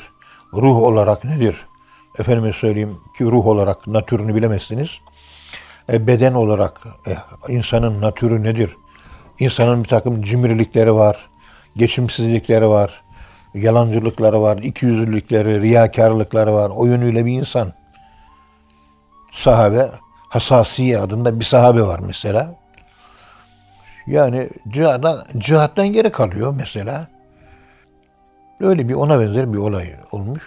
[0.53, 1.65] Ruh olarak nedir?
[2.19, 4.89] Efendime söyleyeyim ki ruh olarak natürünü bilemezsiniz.
[5.93, 7.17] E, beden olarak e,
[7.53, 8.75] insanın natürü nedir?
[9.39, 11.29] İnsanın bir takım cimrilikleri var,
[11.75, 13.03] geçimsizlikleri var,
[13.55, 16.71] yalancılıkları var, ikiyüzlülükleri, riyakarlıkları var.
[16.75, 17.73] O yönüyle bir insan.
[19.33, 19.89] Sahabe,
[20.29, 22.55] Hasasiye adında bir sahabe var mesela.
[24.07, 27.07] Yani cihada, cihattan geri kalıyor mesela.
[28.59, 30.43] Öyle bir ona benzer bir olay olmuş.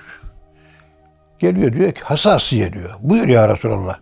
[1.39, 2.95] Geliyor diyor ki Hasasiye diyor.
[3.01, 3.99] Buyur ya Resulallah.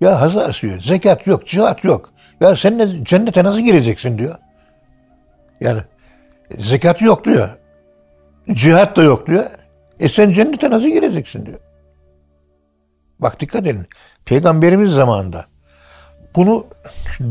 [0.00, 2.10] Ya Hasasiye zekat yok, cihat yok.
[2.40, 4.34] Ya sen ne, cennete nasıl gireceksin diyor.
[5.60, 5.80] Yani
[6.58, 7.48] zekat yok diyor.
[8.52, 9.46] Cihat da yok diyor.
[10.00, 11.58] E sen cennete nasıl gireceksin diyor.
[13.18, 13.86] Bak dikkat edin.
[14.24, 15.46] Peygamberimiz zamanında
[16.36, 16.66] bunu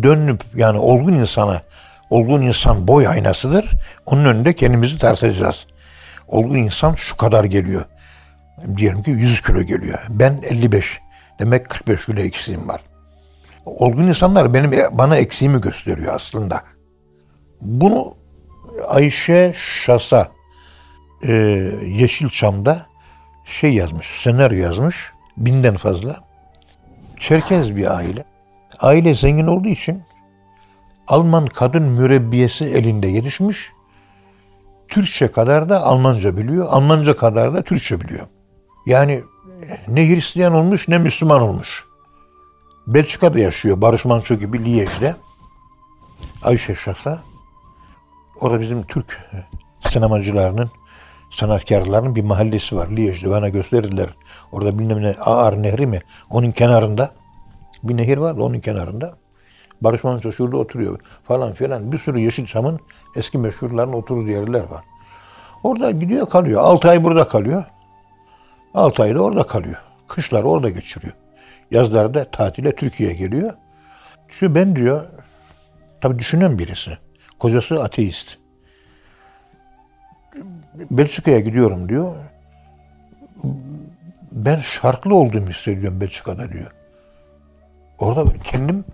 [0.03, 1.61] dönüp yani olgun insana,
[2.09, 3.71] olgun insan boy aynasıdır.
[4.05, 5.65] Onun önünde kendimizi tartacağız.
[6.27, 7.85] Olgun insan şu kadar geliyor.
[8.77, 9.99] Diyelim ki 100 kilo geliyor.
[10.09, 10.99] Ben 55.
[11.39, 12.81] Demek 45 kilo eksiğim var.
[13.65, 16.61] Olgun insanlar benim bana eksiğimi gösteriyor aslında.
[17.61, 18.15] Bunu
[18.87, 20.27] Ayşe Şasa
[21.23, 21.33] e,
[21.85, 22.85] Yeşilçam'da
[23.45, 25.11] şey yazmış, senaryo yazmış.
[25.37, 26.23] Binden fazla.
[27.17, 28.25] Çerkez bir aile.
[28.79, 30.03] Aile zengin olduğu için
[31.07, 33.71] Alman kadın mürebbiyesi elinde yetişmiş.
[34.87, 36.67] Türkçe kadar da Almanca biliyor.
[36.69, 38.27] Almanca kadar da Türkçe biliyor.
[38.85, 39.23] Yani
[39.87, 41.85] ne Hristiyan olmuş ne Müslüman olmuş.
[42.87, 43.81] Belçika'da yaşıyor.
[43.81, 45.15] Barış Manço gibi Liège'de.
[46.43, 47.23] Ayşe Şasa.
[48.39, 49.29] Orada bizim Türk
[49.89, 50.71] sinemacılarının,
[51.29, 52.87] sanatkarlarının bir mahallesi var.
[52.87, 54.09] Liège'de bana gösterdiler.
[54.51, 55.99] Orada bilmem ne Ağar Nehri mi?
[56.29, 57.11] Onun kenarında.
[57.83, 59.13] Bir nehir var onun kenarında.
[59.81, 61.91] Barış Manço şurada oturuyor falan filan.
[61.91, 62.79] Bir sürü Yeşilçam'ın
[63.15, 64.83] eski meşhurların oturduğu yerler var.
[65.63, 66.61] Orada gidiyor kalıyor.
[66.61, 67.63] 6 ay burada kalıyor.
[68.73, 69.77] 6 ay da orada kalıyor.
[70.07, 71.13] Kışlar orada geçiriyor.
[71.71, 73.53] Yazlarda tatile Türkiye'ye geliyor.
[74.27, 75.05] Şu ben diyor,
[76.01, 76.97] tabi düşünen birisi.
[77.39, 78.37] Kocası ateist.
[80.73, 82.15] Belçika'ya gidiyorum diyor.
[84.31, 86.71] Ben şarklı olduğumu hissediyorum Belçika'da diyor.
[87.99, 88.85] Orada kendim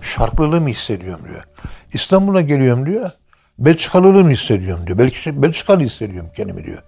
[0.00, 1.44] şarklılığımı hissediyorum diyor.
[1.92, 3.10] İstanbul'a geliyorum diyor.
[3.58, 4.98] Belçikalılığımı hissediyorum diyor.
[4.98, 6.82] Belki Belçikalı hissediyorum kendimi diyor.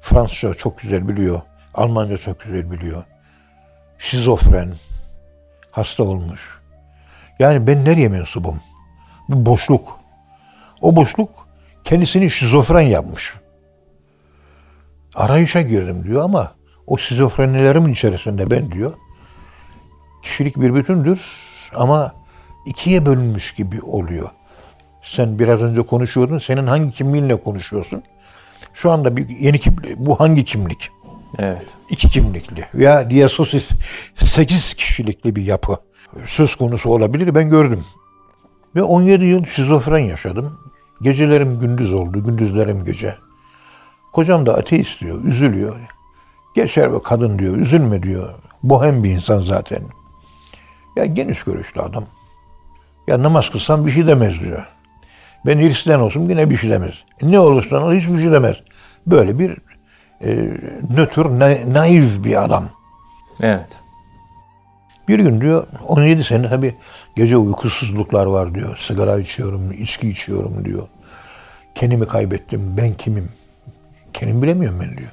[0.00, 1.40] Fransızca çok güzel biliyor.
[1.74, 3.04] Almanca çok güzel biliyor.
[3.98, 4.72] Şizofren.
[5.70, 6.50] Hasta olmuş.
[7.38, 8.60] Yani ben nereye mensubum?
[9.28, 10.00] Bir boşluk.
[10.80, 11.39] O boşluk
[11.84, 13.34] kendisini şizofren yapmış.
[15.14, 16.54] Arayışa girdim diyor ama
[16.86, 18.92] o şizofrenilerimin içerisinde ben diyor
[20.22, 21.20] kişilik bir bütündür
[21.74, 22.12] ama
[22.66, 24.28] ikiye bölünmüş gibi oluyor.
[25.02, 26.38] Sen biraz önce konuşuyordun.
[26.38, 28.02] Senin hangi kimliğinle konuşuyorsun?
[28.74, 29.98] Şu anda bir yeni kimlik.
[29.98, 30.90] Bu hangi kimlik?
[31.38, 31.76] Evet.
[31.90, 33.70] İki kimlikli veya diasosis
[34.14, 35.76] sekiz kişilikli bir yapı
[36.26, 37.34] söz konusu olabilir.
[37.34, 37.84] Ben gördüm.
[38.74, 40.58] Ve 17 yıl şizofren yaşadım.
[41.02, 43.14] Gecelerim gündüz oldu, gündüzlerim gece.
[44.12, 45.76] Kocam da ateist diyor, üzülüyor.
[46.54, 48.34] Geçer be kadın diyor, üzülme diyor.
[48.62, 49.82] Bohem bir insan zaten.
[50.96, 52.04] Ya geniş görüşlü adam.
[53.06, 54.66] Ya namaz kılsam bir şey demez diyor.
[55.46, 56.94] Ben Hristiyan olsun yine bir şey demez.
[57.22, 58.56] E ne olursa ol hiçbir şey demez.
[59.06, 59.58] Böyle bir
[60.24, 60.30] e,
[60.96, 62.64] nötr, na, naif bir adam.
[63.40, 63.80] Evet.
[65.08, 66.74] Bir gün diyor 17 sene tabi
[67.16, 68.76] gece uykusuzluklar var diyor.
[68.86, 70.88] Sigara içiyorum, içki içiyorum diyor.
[71.74, 72.76] Kendimi kaybettim.
[72.76, 73.28] Ben kimim?
[74.12, 75.10] Kendim bilemiyorum ben diyor.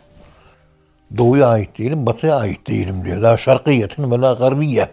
[1.17, 3.17] Doğuya ait değilim, batıya ait değilim diyor.
[3.17, 4.89] La şarkiyetin ve la garbiye.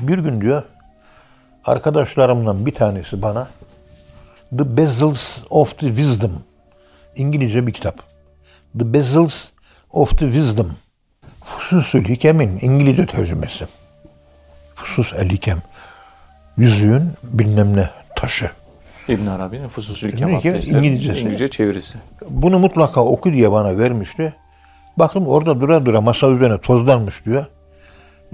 [0.00, 0.62] Bir gün diyor
[1.64, 3.48] arkadaşlarımdan bir tanesi bana
[4.58, 6.32] The Bezels of the Wisdom
[7.16, 7.98] İngilizce bir kitap.
[8.78, 9.48] The Bezels
[9.90, 10.72] of the Wisdom
[11.44, 13.66] Fususül Hikem'in İngilizce tercümesi.
[14.82, 15.58] Fusus el Hikem.
[16.56, 18.50] Yüzüğün bilmem ne taşı.
[19.08, 21.20] İbn Arabi'nin Bilmiyorum ki, adlı İngilizcesi.
[21.20, 21.98] İngilizce çevirisi.
[22.28, 24.34] Bunu mutlaka oku diye bana vermişti.
[24.96, 27.46] Bakın orada dura dura masa üzerine tozlanmış diyor.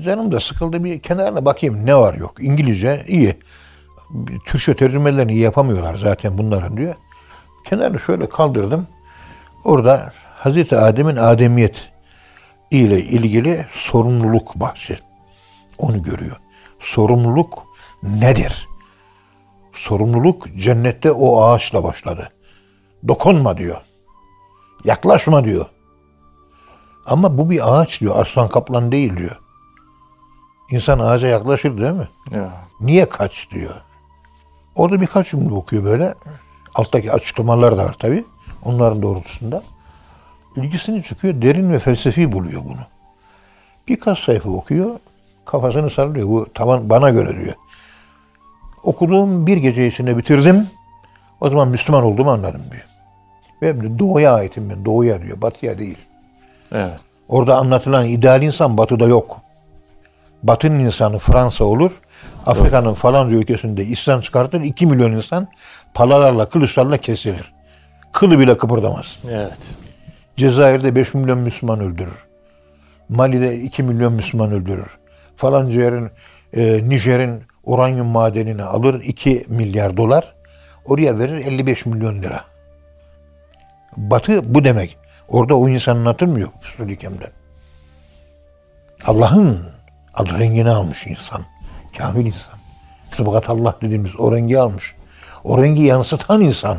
[0.01, 2.35] Canım da sıkıldı bir kenarına bakayım ne var yok.
[2.41, 3.39] İngilizce iyi.
[4.47, 6.95] Türkçe tercümelerini iyi yapamıyorlar zaten bunların diyor.
[7.65, 8.87] Kenarını şöyle kaldırdım.
[9.65, 11.91] Orada Hazreti Adem'in ademiyet
[12.71, 14.99] ile ilgili sorumluluk bahsi.
[15.79, 16.37] Onu görüyor.
[16.79, 17.67] sorumluluk
[18.03, 18.69] nedir?
[19.73, 22.33] Sorumluluk cennette o ağaçla başladı.
[23.09, 23.81] Dokunma diyor.
[24.85, 25.67] Yaklaşma diyor.
[27.07, 28.17] Ama bu bir ağaç diyor.
[28.17, 29.41] Arslan kaplan değil diyor.
[30.71, 32.09] İnsan ağaca yaklaşır değil mi?
[32.33, 32.53] Ya.
[32.81, 33.75] Niye kaç diyor.
[34.75, 36.15] Orada birkaç cümle okuyor böyle.
[36.75, 38.25] Alttaki açıklamalar da var tabi.
[38.65, 39.63] Onların doğrultusunda.
[40.57, 41.43] İlgisini çıkıyor.
[41.43, 42.87] Derin ve felsefi buluyor bunu.
[43.89, 44.91] Birkaç sayfa okuyor.
[45.51, 46.29] Kafasını sallıyor.
[46.29, 47.55] Bu taban bana göre diyor.
[48.83, 50.67] Okuduğum bir gece içinde bitirdim.
[51.41, 52.85] O zaman Müslüman olduğumu anladım diyor.
[53.63, 54.85] Ve doğuya aitim ben.
[54.85, 55.43] Doğuya diyor.
[55.43, 55.99] Batıya değil.
[56.73, 57.01] Evet.
[57.29, 59.41] Orada anlatılan ideal insan batıda yok.
[60.43, 62.01] Batının insanı Fransa olur.
[62.47, 64.61] Afrika'nın falanca ülkesinde İslam çıkartır.
[64.61, 65.49] 2 milyon insan
[65.95, 67.53] palalarla, kılıçlarla kesilir.
[68.13, 69.19] Kılı bile kıpırdamaz.
[69.31, 69.77] Evet.
[70.37, 72.27] Cezayir'de 5 milyon Müslüman öldürür.
[73.09, 74.99] Mali'de 2 milyon Müslüman öldürür.
[75.39, 76.11] Falanca yerin,
[76.53, 80.35] e, Nijer'in uranyum madenini alır 2 milyar dolar.
[80.85, 82.45] Oraya verir 55 milyon lira.
[83.97, 84.99] Batı bu demek.
[85.29, 85.69] Orada o
[86.29, 87.31] mı yok Resul-i Ekrem'den?
[89.05, 89.59] Allah'ın
[90.15, 91.43] adı rengini almış insan.
[91.99, 92.59] Kamil insan.
[93.17, 94.95] Sıbgat Allah dediğimiz o rengi almış.
[95.45, 96.79] O rengi yansıtan insan.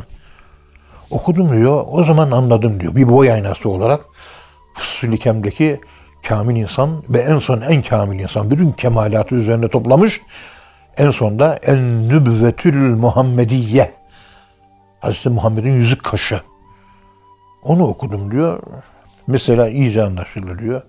[1.10, 1.86] Okudum diyor.
[1.88, 2.96] O zaman anladım diyor.
[2.96, 4.06] Bir boy aynası olarak
[5.04, 5.82] Ekrem'deki
[6.28, 8.52] kamil insan ve en son en kamil insan.
[8.52, 10.22] Bütün kemalatı üzerinde toplamış.
[10.98, 13.92] En sonda en nübüvvetül Muhammediye.
[15.00, 16.42] Hazreti Muhammed'in yüzük kaşı.
[17.64, 18.60] Onu okudum diyor.
[19.28, 20.82] Mesela iyice anlaşılır diyor.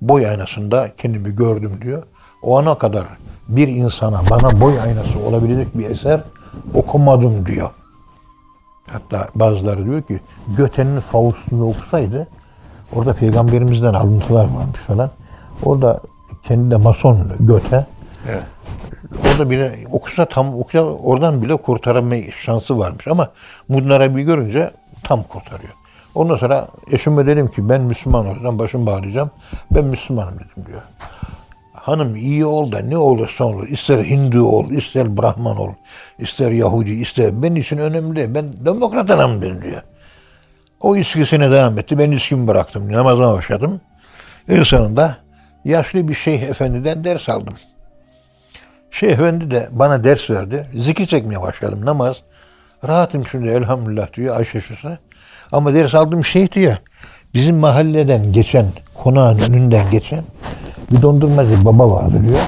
[0.00, 2.02] Boy aynasında kendimi gördüm diyor.
[2.42, 3.04] O ana kadar
[3.48, 6.20] bir insana bana boy aynası olabilecek bir eser
[6.74, 7.70] okumadım diyor.
[8.86, 10.20] Hatta bazıları diyor ki
[10.56, 12.28] Göte'nin Faust'unu okusaydı
[12.92, 15.10] orada peygamberimizden alıntılar varmış falan.
[15.62, 16.00] Orada
[16.42, 17.86] kendi de mason Göte.
[18.28, 18.42] Evet.
[19.24, 23.28] Orada bile okusa tam okusa oradan bile kurtarma şansı varmış ama
[23.68, 24.70] bunlara bir görünce
[25.02, 25.72] tam kurtarıyor.
[26.14, 29.30] Ondan sonra eşime dedim ki ben Müslüman olacağım, başım bağlayacağım.
[29.70, 30.82] Ben Müslümanım dedim diyor.
[31.72, 33.68] Hanım iyi ol da ne olursa olur.
[33.68, 35.70] İster Hindu ol, ister Brahman ol,
[36.18, 37.42] ister Yahudi, ister.
[37.42, 38.28] Benim için önemli değil.
[38.34, 39.82] Ben demokrat adamım dedim diyor.
[40.80, 41.98] O içkisine devam etti.
[41.98, 42.92] Ben içkimi bıraktım.
[42.92, 43.80] Namaza başladım.
[44.48, 45.16] En sonunda
[45.64, 47.54] yaşlı bir şeyh efendiden ders aldım.
[48.90, 50.66] Şeyh efendi de bana ders verdi.
[50.74, 51.80] Zikir çekmeye başladım.
[51.84, 52.16] Namaz.
[52.88, 54.98] Rahatım şimdi elhamdülillah diyor Ayşe Şusa.
[55.52, 56.76] Ama ders aldığım şeyh diyor.
[57.34, 60.24] Bizim mahalleden geçen, konağın önünden geçen
[60.90, 62.40] bir dondurmacı baba vardı diyor.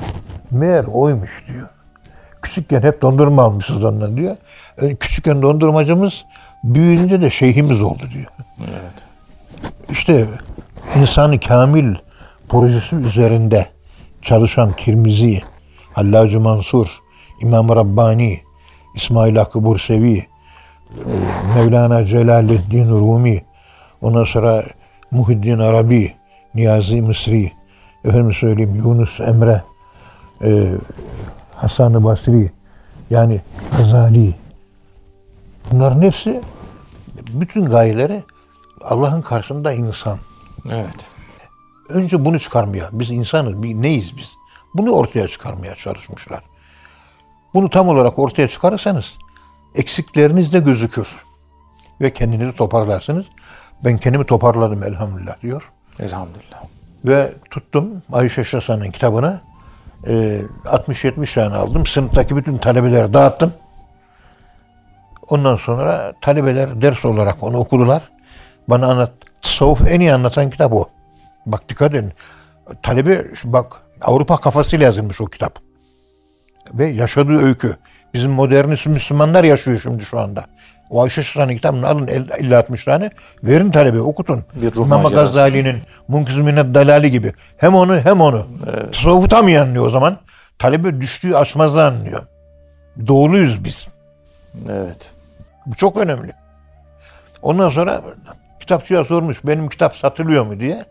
[0.51, 1.69] Meğer oymuş diyor.
[2.43, 4.37] Küçükken hep dondurma almışız ondan diyor.
[5.01, 6.25] Küçükken dondurmacımız
[6.65, 8.33] büyüyünce de şeyhimiz oldu diyor.
[8.61, 9.05] Evet.
[9.91, 10.27] İşte
[10.97, 11.95] insanı kamil
[12.49, 13.67] projesi üzerinde
[14.23, 15.43] çalışan Tirmizi,
[15.93, 16.99] Hallacı Mansur,
[17.41, 18.41] İmam Rabbani,
[18.95, 20.27] İsmail Hakkı Bursevi, e,
[21.55, 23.45] Mevlana Celaleddin Rumi,
[24.03, 24.65] ondan sonra
[25.11, 26.15] Muhiddin Arabi,
[26.55, 27.53] Niyazi Mısri,
[28.05, 29.63] efendim söyleyeyim Yunus Emre,
[30.45, 30.67] e,
[31.55, 32.51] Hasan-ı Basri,
[33.11, 33.41] yani
[33.79, 34.35] Gazali.
[35.71, 36.41] Bunların hepsi
[37.29, 38.23] bütün gayeleri
[38.83, 40.19] Allah'ın karşısında insan.
[40.71, 41.07] Evet.
[41.89, 44.35] Önce bunu çıkarmaya, biz insanız, bir neyiz biz?
[44.75, 46.43] Bunu ortaya çıkarmaya çalışmışlar.
[47.55, 49.15] Bunu tam olarak ortaya çıkarırsanız
[49.75, 51.09] eksikleriniz de gözükür.
[52.01, 53.27] Ve kendinizi toparlarsınız.
[53.85, 55.63] Ben kendimi toparladım elhamdülillah diyor.
[56.01, 56.63] Elhamdülillah.
[57.05, 59.41] Ve tuttum Ayşe Şasan'ın kitabını.
[60.07, 61.87] e, 60-70 tane aldım.
[61.87, 63.53] Sınıftaki bütün talebeleri dağıttım.
[65.29, 68.03] Ondan sonra talebeler ders olarak onu okudular.
[68.69, 69.13] Bana anlat.
[69.43, 70.89] Tasavvuf en iyi anlatan kitap o.
[71.47, 72.13] Bak dikkat edin.
[72.83, 73.73] Talebe bak
[74.03, 75.59] Avrupa kafasıyla yazılmış o kitap.
[76.75, 77.77] Ve yaşadığı öykü.
[78.15, 80.45] Bizim modernist Müslümanlar yaşıyor şimdi şu anda.
[80.91, 83.11] O Ayşe Şasan'ın kitabını alın 50-60 tane.
[83.43, 84.45] Verin talebe okutun.
[84.77, 85.03] İmam.
[85.03, 87.33] Gazali'nin Munkız Minnet Dalali gibi.
[87.57, 88.47] Hem onu hem onu.
[88.67, 88.95] Evet.
[88.95, 90.19] Tasavvufu tam iyi anlıyor o zaman.
[90.59, 92.23] Talebe düştüğü açmazı anlıyor.
[93.07, 93.89] Doğuluyuz biz.
[94.69, 95.13] Evet.
[95.69, 96.33] Bu çok önemli.
[97.43, 98.03] Ondan sonra
[98.61, 100.85] kitapçıya sormuş benim kitap satılıyor mu diye.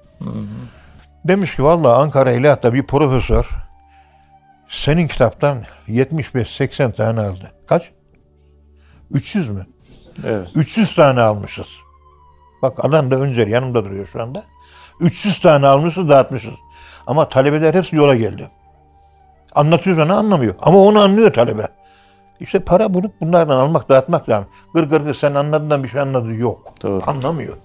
[1.26, 3.50] Demiş ki vallahi Ankara İlah'ta bir profesör
[4.70, 7.52] senin kitaptan 75-80 tane aldı.
[7.68, 7.92] Kaç?
[9.12, 9.66] 300 mü?
[10.26, 10.52] Evet.
[10.56, 11.68] 300 tane almışız.
[12.62, 14.44] Bak adam da Öncel yanımda duruyor şu anda.
[15.00, 16.54] 300 tane almışız dağıtmışız.
[17.08, 18.50] Ama talebeler hepsi yola geldi.
[19.56, 20.56] Anlatıyoruz onu anlamıyor.
[20.62, 21.68] Ama onu anlıyor talebe.
[22.40, 24.48] İşte para bulup bunlardan almak dağıtmak lazım.
[24.74, 26.74] Gır gır gır sen anladığından bir şey anladığı yok.
[26.84, 27.02] Doğru.
[27.08, 27.58] Anlamıyor.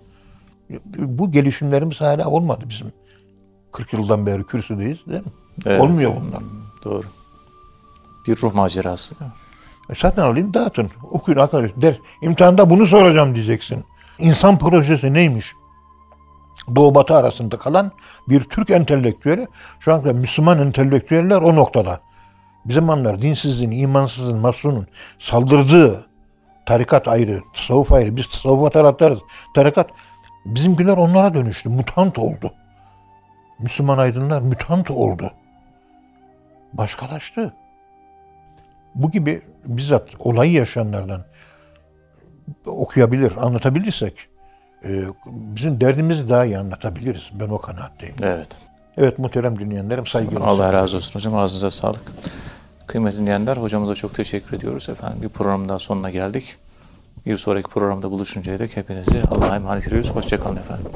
[0.98, 2.92] Bu gelişimlerimiz hala olmadı bizim.
[3.72, 5.32] 40 yıldan beri kürsüdeyiz değil mi?
[5.66, 5.80] Evet.
[5.80, 6.42] Olmuyor bunlar.
[6.84, 7.06] Doğru.
[8.26, 9.14] Bir ruh macerası.
[9.90, 10.90] E Satın alayım dağıtın.
[11.10, 11.82] Okuyun arkadaşlar.
[11.82, 13.84] Der, imtihanda bunu soracağım diyeceksin.
[14.18, 15.54] İnsan projesi neymiş?
[16.76, 17.92] Doğu Batı arasında kalan
[18.28, 19.48] bir Türk entelektüeli.
[19.80, 22.00] Şu anda Müslüman entelektüeller o noktada.
[22.64, 24.86] Bir zamanlar dinsizliğin, imansızlığın, masrunun
[25.18, 26.04] saldırdığı
[26.66, 28.16] tarikat ayrı, tasavvuf ayrı.
[28.16, 29.18] Biz tasavvufa taraftarız.
[29.54, 29.90] Tarikat
[30.46, 31.68] bizimkiler onlara dönüştü.
[31.68, 32.54] Mutant oldu.
[33.58, 35.32] Müslüman aydınlar mutant oldu.
[36.72, 37.54] Başkalaştı
[38.94, 41.24] bu gibi bizzat olayı yaşayanlardan
[42.66, 44.28] okuyabilir, anlatabilirsek
[44.84, 47.30] e, bizim derdimizi daha iyi anlatabiliriz.
[47.32, 48.16] Ben o kanaatteyim.
[48.22, 48.58] Evet.
[48.97, 50.40] Evet muhterem dinleyenlerim saygılar.
[50.40, 51.36] Allah razı olsun hocam.
[51.36, 52.03] Ağzınıza sağlık.
[52.86, 55.22] Kıymetli dinleyenler hocama da çok teşekkür ediyoruz efendim.
[55.22, 56.57] Bir programın daha sonuna geldik.
[57.26, 60.11] Bir sonraki programda buluşuncaya dek hepinizi Allah'a emanet ediyoruz.
[60.11, 60.86] Hoşçakalın efendim.